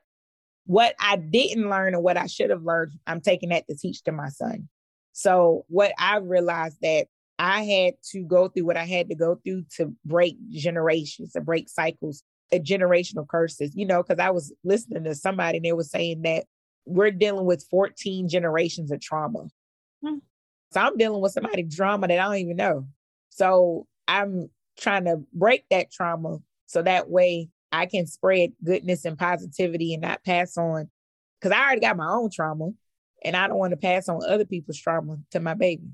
what 0.66 0.96
I 1.00 1.16
didn't 1.16 1.70
learn 1.70 1.94
and 1.94 2.04
what 2.04 2.18
I 2.18 2.28
should 2.28 2.50
have 2.50 2.64
learned, 2.64 2.94
I'm 3.08 3.22
taking 3.22 3.50
that 3.50 3.68
to 3.68 3.76
teach 3.76 4.04
to 4.04 4.12
my 4.12 4.30
son. 4.30 4.68
So 5.14 5.66
what 5.68 5.94
I 5.98 6.18
realized 6.18 6.78
that 6.82 7.08
I 7.38 7.64
had 7.64 7.94
to 8.12 8.24
go 8.24 8.48
through 8.48 8.66
what 8.66 8.78
I 8.78 8.86
had 8.86 9.10
to 9.10 9.16
go 9.16 9.36
through 9.44 9.66
to 9.78 9.94
break 10.06 10.38
generations, 10.50 11.34
to 11.34 11.42
break 11.42 11.70
cycles, 11.70 12.24
a 12.52 12.60
generational 12.60 13.28
curses, 13.28 13.76
you 13.76 13.86
know, 13.86 14.04
because 14.04 14.20
I 14.20 14.30
was 14.30 14.54
listening 14.64 15.04
to 15.04 15.16
somebody 15.16 15.58
and 15.58 15.66
they 15.66 15.74
were 15.74 15.84
saying 15.84 16.22
that 16.22 16.46
we're 16.86 17.12
dealing 17.12 17.46
with 17.46 17.66
14 17.70 18.30
generations 18.30 18.92
of 18.92 19.02
trauma. 19.02 19.48
Hmm. 20.04 20.20
So 20.72 20.82
I'm 20.82 20.98
dealing 20.98 21.22
with 21.22 21.34
somebody 21.34 21.64
drama 21.64 22.08
that 22.08 22.20
I 22.20 22.24
don't 22.24 22.36
even 22.38 22.58
know. 22.58 22.88
So 23.30 23.88
I'm 24.08 24.50
trying 24.78 25.06
to 25.06 25.22
break 25.34 25.66
that 25.72 25.92
trauma 25.92 26.38
so 26.68 26.82
that 26.82 27.10
way 27.10 27.50
I 27.72 27.86
can 27.86 28.08
spread 28.08 28.54
goodness 28.64 29.06
and 29.06 29.18
positivity 29.18 29.94
and 29.94 30.02
not 30.02 30.24
pass 30.24 30.58
on 30.58 30.90
because 31.40 31.56
I 31.56 31.62
already 31.62 31.82
got 31.82 31.98
my 31.98 32.08
own 32.08 32.30
trauma 32.32 32.72
and 33.24 33.36
I 33.36 33.48
don't 33.48 33.58
want 33.58 33.72
to 33.72 33.78
pass 33.78 34.08
on 34.08 34.22
other 34.28 34.46
people's 34.46 34.80
trauma 34.80 35.18
to 35.32 35.40
my 35.40 35.54
baby. 35.54 35.90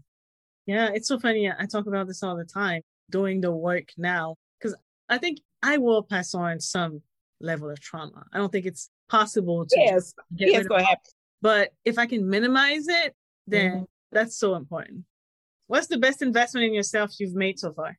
Yeah, 0.66 0.90
it's 0.94 1.08
so 1.08 1.20
funny. 1.20 1.50
I 1.50 1.66
talk 1.66 1.88
about 1.88 2.08
this 2.08 2.24
all 2.24 2.36
the 2.36 2.46
time 2.46 2.82
doing 3.10 3.42
the 3.42 3.52
work 3.52 3.90
now 3.98 4.36
because 4.60 4.76
I 5.10 5.18
think 5.18 5.40
I 5.62 5.78
will 5.78 6.04
pass 6.04 6.34
on 6.34 6.60
some 6.60 7.02
level 7.40 7.70
of 7.70 7.80
trauma. 7.80 8.26
I 8.32 8.38
don't 8.38 8.52
think 8.52 8.66
it's 8.66 8.90
possible 9.10 9.66
to 9.66 9.76
yes, 9.78 10.14
yes, 10.36 10.68
go 10.68 10.76
ahead. 10.76 10.98
But 11.42 11.72
if 11.84 11.98
I 11.98 12.06
can 12.06 12.30
minimize 12.30 12.88
it, 12.88 13.16
then 13.48 13.72
mm-hmm. 13.72 13.84
that's 14.12 14.38
so 14.38 14.56
important. 14.56 15.06
What's 15.68 15.88
the 15.88 15.98
best 15.98 16.22
investment 16.22 16.68
in 16.68 16.74
yourself 16.74 17.12
you've 17.20 17.34
made 17.34 17.60
so 17.60 17.74
far? 17.74 17.98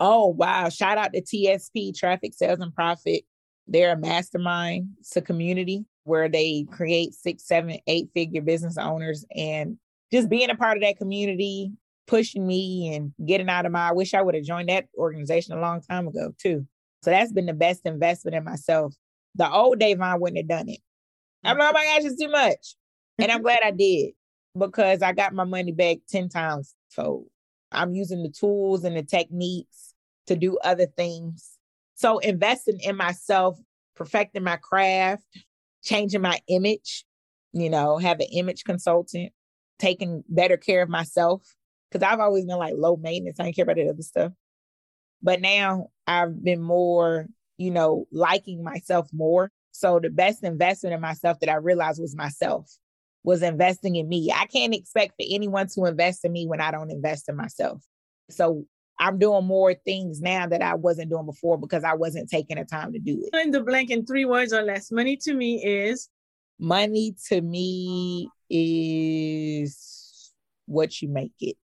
Oh, 0.00 0.28
wow. 0.28 0.68
Shout 0.68 0.98
out 0.98 1.12
to 1.12 1.22
TSP, 1.22 1.96
Traffic 1.96 2.34
Sales 2.34 2.60
and 2.60 2.74
Profit. 2.74 3.24
They're 3.66 3.92
a 3.92 3.98
mastermind. 3.98 4.90
It's 5.00 5.16
a 5.16 5.22
community 5.22 5.84
where 6.04 6.28
they 6.28 6.66
create 6.70 7.14
six, 7.14 7.46
seven, 7.46 7.78
eight 7.86 8.08
figure 8.14 8.42
business 8.42 8.78
owners. 8.78 9.24
And 9.34 9.78
just 10.12 10.28
being 10.28 10.50
a 10.50 10.54
part 10.54 10.76
of 10.76 10.82
that 10.82 10.98
community, 10.98 11.72
pushing 12.08 12.46
me 12.46 12.94
and 12.94 13.12
getting 13.24 13.48
out 13.48 13.66
of 13.66 13.72
my, 13.72 13.90
I 13.90 13.92
wish 13.92 14.14
I 14.14 14.22
would 14.22 14.34
have 14.34 14.44
joined 14.44 14.70
that 14.70 14.88
organization 14.96 15.56
a 15.56 15.60
long 15.60 15.80
time 15.82 16.08
ago, 16.08 16.34
too. 16.38 16.66
So 17.04 17.10
that's 17.10 17.32
been 17.32 17.46
the 17.46 17.52
best 17.52 17.82
investment 17.84 18.34
in 18.34 18.42
myself. 18.42 18.94
The 19.36 19.48
old 19.48 19.78
Davonne 19.78 20.20
wouldn't 20.20 20.38
have 20.38 20.48
done 20.48 20.68
it. 20.68 20.80
I'm 21.44 21.56
like, 21.56 21.70
oh 21.70 21.72
my 21.72 21.84
gosh, 21.84 22.10
it's 22.10 22.20
too 22.20 22.30
much. 22.30 22.74
And 23.18 23.30
I'm 23.30 23.42
glad 23.42 23.60
I 23.64 23.70
did 23.70 24.14
because 24.58 25.02
I 25.02 25.12
got 25.12 25.32
my 25.32 25.44
money 25.44 25.70
back 25.70 25.98
10 26.08 26.28
times 26.28 26.74
fold. 26.90 27.26
I'm 27.70 27.94
using 27.94 28.22
the 28.22 28.30
tools 28.30 28.84
and 28.84 28.96
the 28.96 29.02
techniques 29.02 29.94
to 30.26 30.34
do 30.34 30.58
other 30.64 30.86
things. 30.86 31.58
So 31.94 32.18
investing 32.18 32.78
in 32.80 32.96
myself, 32.96 33.58
perfecting 33.94 34.42
my 34.42 34.56
craft, 34.56 35.24
changing 35.84 36.22
my 36.22 36.40
image, 36.48 37.04
you 37.52 37.70
know, 37.70 37.98
have 37.98 38.20
an 38.20 38.28
image 38.32 38.64
consultant, 38.64 39.32
taking 39.78 40.24
better 40.28 40.56
care 40.56 40.82
of 40.82 40.88
myself. 40.88 41.42
Cause 41.90 42.02
I've 42.02 42.20
always 42.20 42.44
been 42.44 42.58
like 42.58 42.74
low 42.76 42.96
maintenance. 42.96 43.40
I 43.40 43.44
didn't 43.44 43.56
care 43.56 43.62
about 43.62 43.76
the 43.76 43.88
other 43.88 44.02
stuff. 44.02 44.32
But 45.22 45.40
now 45.40 45.88
I've 46.06 46.42
been 46.42 46.62
more, 46.62 47.26
you 47.56 47.70
know, 47.70 48.06
liking 48.12 48.62
myself 48.62 49.08
more. 49.12 49.50
So 49.72 49.98
the 50.00 50.10
best 50.10 50.44
investment 50.44 50.94
in 50.94 51.00
myself 51.00 51.40
that 51.40 51.48
I 51.48 51.56
realized 51.56 52.00
was 52.00 52.16
myself 52.16 52.70
was 53.24 53.42
investing 53.42 53.96
in 53.96 54.08
me. 54.08 54.32
I 54.34 54.46
can't 54.46 54.74
expect 54.74 55.12
for 55.12 55.26
anyone 55.28 55.66
to 55.68 55.84
invest 55.86 56.24
in 56.24 56.32
me 56.32 56.46
when 56.46 56.60
I 56.60 56.70
don't 56.70 56.90
invest 56.90 57.28
in 57.28 57.36
myself. 57.36 57.82
So 58.30 58.64
I'm 58.98 59.18
doing 59.18 59.44
more 59.44 59.74
things 59.74 60.20
now 60.20 60.46
that 60.48 60.62
I 60.62 60.74
wasn't 60.74 61.10
doing 61.10 61.26
before 61.26 61.58
because 61.58 61.84
I 61.84 61.94
wasn't 61.94 62.28
taking 62.28 62.56
the 62.56 62.64
time 62.64 62.92
to 62.92 62.98
do 62.98 63.22
it. 63.24 63.38
In 63.40 63.50
the 63.50 63.62
blank 63.62 63.90
in 63.90 64.04
three 64.04 64.24
words 64.24 64.52
or 64.52 64.62
less, 64.62 64.90
money 64.90 65.16
to 65.18 65.34
me 65.34 65.64
is 65.64 66.08
money 66.58 67.14
to 67.28 67.40
me 67.40 68.28
is 68.50 70.32
what 70.66 71.00
you 71.00 71.08
make 71.08 71.32
it. 71.40 71.56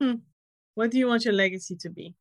Hmm. 0.00 0.14
What 0.74 0.90
do 0.90 0.98
you 0.98 1.06
want 1.06 1.24
your 1.24 1.34
legacy 1.34 1.76
to 1.80 1.90
be? 1.90 2.14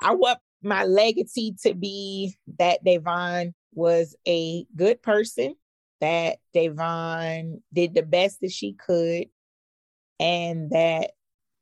I 0.00 0.14
want 0.14 0.38
my 0.62 0.84
legacy 0.84 1.54
to 1.62 1.74
be 1.74 2.36
that 2.58 2.84
Davonne 2.84 3.54
was 3.74 4.16
a 4.26 4.66
good 4.74 5.02
person, 5.02 5.54
that 6.00 6.38
Davonne 6.54 7.62
did 7.72 7.94
the 7.94 8.02
best 8.02 8.40
that 8.40 8.50
she 8.50 8.72
could, 8.72 9.26
and 10.18 10.70
that 10.70 11.12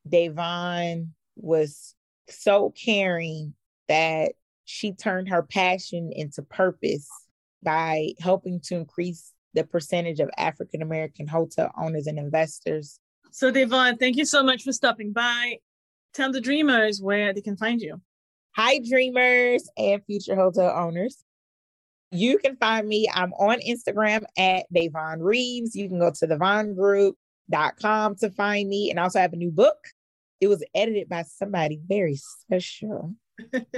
Davonne 0.09 1.15
was 1.37 1.95
so 2.29 2.71
caring 2.71 3.55
that 3.89 4.33
she 4.65 4.93
turned 4.93 5.29
her 5.29 5.43
passion 5.43 6.11
into 6.13 6.43
purpose 6.43 7.09
by 7.63 8.13
helping 8.21 8.61
to 8.61 8.77
increase 8.77 9.33
the 9.55 9.65
percentage 9.65 10.21
of 10.21 10.31
African 10.37 10.81
American 10.81 11.27
hotel 11.27 11.71
owners 11.77 12.07
and 12.07 12.19
investors. 12.19 13.01
So, 13.33 13.51
Davonne, 13.51 13.99
thank 13.99 14.17
you 14.17 14.25
so 14.25 14.43
much 14.43 14.65
for 14.65 14.73
stopping 14.73 15.13
by. 15.13 15.59
Tell 16.15 16.33
the 16.33 16.41
dreamers 16.41 17.01
where 17.01 17.33
they 17.33 17.41
can 17.41 17.57
find 17.57 17.81
you. 17.81 18.01
Hi, 18.57 18.81
dreamers 18.81 19.71
and 19.77 20.05
future 20.05 20.35
hotel 20.35 20.75
owners. 20.77 21.23
You 22.11 22.39
can 22.39 22.57
find 22.57 22.89
me. 22.89 23.09
I'm 23.13 23.33
on 23.35 23.61
Instagram 23.61 24.25
at 24.37 24.67
Davonne 24.75 25.21
Reaves. 25.21 25.77
You 25.77 25.89
can 25.89 26.01
go 26.01 26.11
to 26.11 26.27
thevongroup.com 26.27 28.17
to 28.17 28.31
find 28.31 28.69
me 28.69 28.91
and 28.91 28.99
I 28.99 29.05
also 29.05 29.21
have 29.21 29.33
a 29.33 29.37
new 29.37 29.53
book. 29.53 29.79
It 30.41 30.49
was 30.49 30.65
edited 30.75 31.09
by 31.09 31.23
somebody 31.23 31.81
very 31.87 32.17
special. 32.17 33.15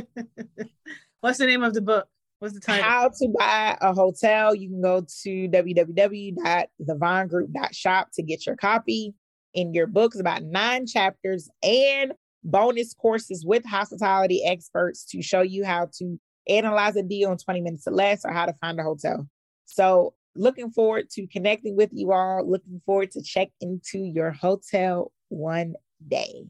What's 1.20 1.36
the 1.38 1.46
name 1.46 1.62
of 1.62 1.74
the 1.74 1.82
book? 1.82 2.08
What's 2.38 2.54
the 2.54 2.60
title? 2.60 2.84
How 2.84 3.10
to 3.10 3.28
buy 3.38 3.76
a 3.80 3.92
hotel. 3.92 4.54
You 4.54 4.70
can 4.70 4.80
go 4.80 5.04
to 5.22 5.48
www.thevongroup.shop 5.48 8.08
to 8.14 8.22
get 8.22 8.46
your 8.46 8.56
copy. 8.56 9.14
In 9.54 9.74
your 9.74 9.86
books, 9.86 10.18
about 10.18 10.42
nine 10.42 10.86
chapters 10.86 11.50
and 11.62 12.12
bonus 12.44 12.94
courses 12.94 13.44
with 13.46 13.64
hospitality 13.64 14.42
experts 14.44 15.04
to 15.06 15.22
show 15.22 15.42
you 15.42 15.64
how 15.64 15.88
to 15.98 16.18
analyze 16.48 16.96
a 16.96 17.02
deal 17.02 17.30
in 17.30 17.38
20 17.38 17.60
minutes 17.60 17.86
or 17.86 17.92
less 17.92 18.24
or 18.24 18.32
how 18.32 18.46
to 18.46 18.54
find 18.54 18.80
a 18.80 18.82
hotel. 18.82 19.28
So, 19.66 20.14
looking 20.34 20.70
forward 20.70 21.10
to 21.10 21.26
connecting 21.26 21.76
with 21.76 21.90
you 21.92 22.12
all. 22.12 22.48
Looking 22.48 22.80
forward 22.86 23.10
to 23.12 23.22
check 23.22 23.48
into 23.60 23.98
your 23.98 24.30
hotel 24.30 25.12
one 25.28 25.74
day. 26.06 26.44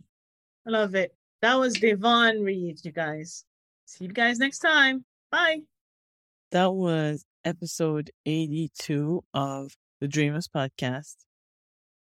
I 0.66 0.70
love 0.70 0.94
it. 0.94 1.14
That 1.40 1.58
was 1.58 1.74
Davonne 1.74 2.44
Reed, 2.44 2.78
you 2.84 2.92
guys. 2.92 3.44
See 3.86 4.04
you 4.04 4.12
guys 4.12 4.38
next 4.38 4.60
time. 4.60 5.04
Bye. 5.30 5.62
That 6.52 6.72
was 6.72 7.24
episode 7.44 8.10
82 8.26 9.24
of 9.34 9.76
the 10.00 10.08
Dreamers 10.08 10.48
Podcast. 10.48 11.16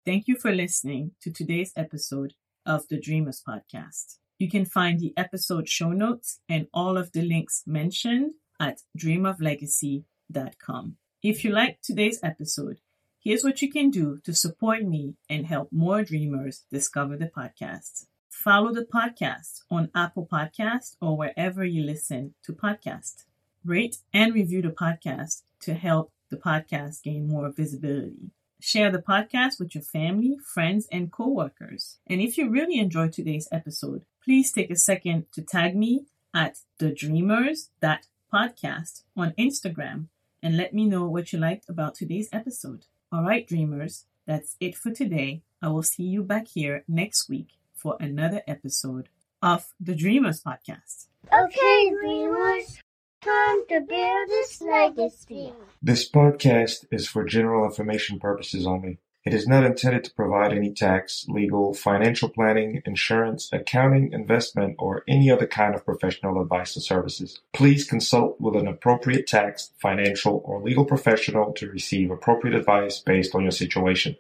Thank 0.07 0.29
you 0.29 0.37
for 0.37 0.53
listening 0.53 1.12
to 1.23 1.33
today's 1.33 1.73
episode 1.75 2.35
of 2.64 2.87
the 2.87 3.01
Dreamers 3.01 3.42
Podcast. 3.45 4.19
You 4.38 4.49
can 4.49 4.64
find 4.64 5.01
the 5.01 5.12
episode 5.16 5.69
show 5.69 5.90
notes 5.90 6.38
and 6.49 6.69
all 6.73 6.97
of 6.97 7.11
the 7.11 7.23
links 7.23 7.64
mentioned 7.66 8.35
at 8.61 8.83
dreamoflegacy.com. 8.97 10.97
If 11.25 11.45
you 11.45 11.51
liked 11.51 11.83
today's 11.83 12.21
episode, 12.23 12.79
here's 13.19 13.42
what 13.42 13.61
you 13.61 13.69
can 13.69 13.90
do 13.90 14.21
to 14.23 14.33
support 14.33 14.85
me 14.85 15.16
and 15.29 15.45
help 15.45 15.73
more 15.73 16.05
dreamers 16.05 16.66
discover 16.71 17.16
the 17.16 17.27
podcast. 17.27 18.07
Follow 18.31 18.73
the 18.73 18.85
podcast 18.85 19.62
on 19.73 19.90
Apple 19.92 20.29
Podcast 20.33 20.95
or 21.01 21.16
wherever 21.16 21.64
you 21.64 21.83
listen 21.83 22.35
to 22.45 22.53
podcasts. 22.53 23.25
Rate 23.64 23.97
and 24.14 24.33
review 24.33 24.62
the 24.62 24.69
podcast 24.69 25.42
to 25.62 25.75
help 25.75 26.12
the 26.31 26.37
podcast 26.37 27.03
gain 27.03 27.27
more 27.27 27.51
visibility. 27.51 28.31
Share 28.61 28.90
the 28.90 28.99
podcast 28.99 29.61
with 29.61 29.75
your 29.75 29.85
family, 29.85 30.38
friends, 30.42 30.88
and 30.90 31.12
coworkers. 31.12 31.99
And 32.07 32.21
if 32.21 32.38
you 32.38 32.49
really 32.49 32.79
enjoyed 32.79 33.12
today's 33.12 33.49
episode, 33.53 34.05
please 34.25 34.51
take 34.53 34.71
a 34.71 34.77
second 34.77 35.27
to 35.33 35.42
tag 35.42 35.77
me 35.77 36.07
at 36.35 36.59
the 36.79 36.90
dreamers 36.90 37.71
podcast 38.33 39.03
on 39.16 39.33
Instagram 39.38 40.07
and 40.42 40.57
let 40.57 40.75
me 40.75 40.85
know 40.85 41.07
what 41.07 41.33
you 41.33 41.38
liked 41.38 41.69
about 41.69 41.95
today's 41.95 42.29
episode. 42.33 42.87
All 43.12 43.23
right, 43.23 43.47
dreamers, 43.47 44.05
that's 44.27 44.57
it 44.61 44.75
for 44.75 44.90
today. 44.90 45.42
I 45.62 45.69
will 45.69 45.83
see 45.83 46.03
you 46.03 46.23
back 46.23 46.49
here 46.49 46.85
next 46.87 47.29
week 47.29 47.51
for 47.75 47.97
another 48.01 48.42
episode 48.47 49.09
of 49.42 49.73
the 49.81 49.95
Dreamers 49.95 50.42
Podcast. 50.42 51.07
Okay, 51.33 51.90
dreamers, 51.90 52.79
time 53.20 53.66
to 53.68 53.81
build 53.81 54.29
this 54.29 54.61
legacy. 54.61 55.52
This 55.83 56.09
podcast 56.09 56.87
is 56.90 57.09
for 57.09 57.24
general 57.24 57.64
information 57.64 58.18
purposes 58.18 58.66
only. 58.66 58.98
It 59.24 59.35
is 59.35 59.48
not 59.48 59.64
intended 59.64 60.05
to 60.05 60.14
provide 60.14 60.52
any 60.52 60.72
tax, 60.72 61.26
legal, 61.29 61.74
financial 61.74 62.29
planning, 62.29 62.81
insurance, 62.87 63.48
accounting, 63.52 64.12
investment, 64.12 64.76
or 64.79 65.02
any 65.09 65.33
other 65.33 65.48
kind 65.48 65.74
of 65.74 65.85
professional 65.85 66.40
advice 66.40 66.76
or 66.76 66.81
services. 66.81 67.40
Please 67.52 67.85
consult 67.85 68.40
with 68.40 68.55
an 68.55 68.68
appropriate 68.68 69.26
tax, 69.26 69.72
financial, 69.83 70.42
or 70.44 70.62
legal 70.62 70.85
professional 70.85 71.52
to 71.55 71.68
receive 71.68 72.12
appropriate 72.12 72.55
advice 72.55 73.00
based 73.00 73.35
on 73.35 73.42
your 73.42 73.50
situation. 73.50 74.14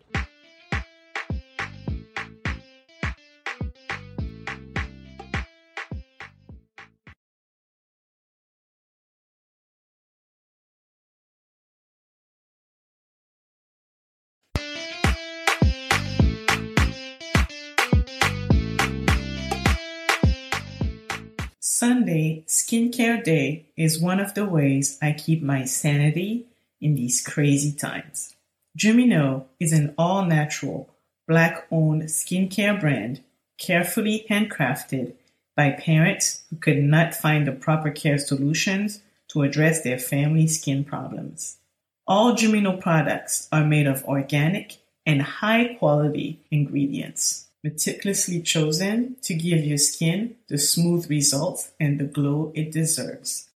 Sunday, 21.78 22.42
Skincare 22.46 23.22
Day, 23.22 23.66
is 23.76 24.00
one 24.00 24.18
of 24.18 24.32
the 24.32 24.46
ways 24.46 24.96
I 25.02 25.12
keep 25.12 25.42
my 25.42 25.66
sanity 25.66 26.46
in 26.80 26.94
these 26.94 27.20
crazy 27.20 27.70
times. 27.70 28.34
Jumino 28.78 29.44
is 29.60 29.74
an 29.74 29.94
all 29.98 30.24
natural, 30.24 30.88
black 31.28 31.66
owned 31.70 32.04
skincare 32.04 32.80
brand 32.80 33.20
carefully 33.58 34.24
handcrafted 34.30 35.16
by 35.54 35.72
parents 35.72 36.44
who 36.48 36.56
could 36.56 36.82
not 36.82 37.14
find 37.14 37.46
the 37.46 37.52
proper 37.52 37.90
care 37.90 38.16
solutions 38.16 39.02
to 39.28 39.42
address 39.42 39.82
their 39.82 39.98
family 39.98 40.46
skin 40.46 40.82
problems. 40.82 41.58
All 42.06 42.32
Jumino 42.32 42.80
products 42.80 43.50
are 43.52 43.66
made 43.66 43.86
of 43.86 44.02
organic 44.06 44.78
and 45.04 45.20
high 45.20 45.74
quality 45.74 46.40
ingredients, 46.50 47.45
meticulously 47.66 48.40
chosen 48.40 49.16
to 49.22 49.34
give 49.34 49.64
your 49.64 49.78
skin 49.78 50.36
the 50.48 50.58
smooth 50.58 51.10
results 51.10 51.72
and 51.80 51.98
the 51.98 52.04
glow 52.04 52.52
it 52.54 52.70
deserves. 52.70 53.48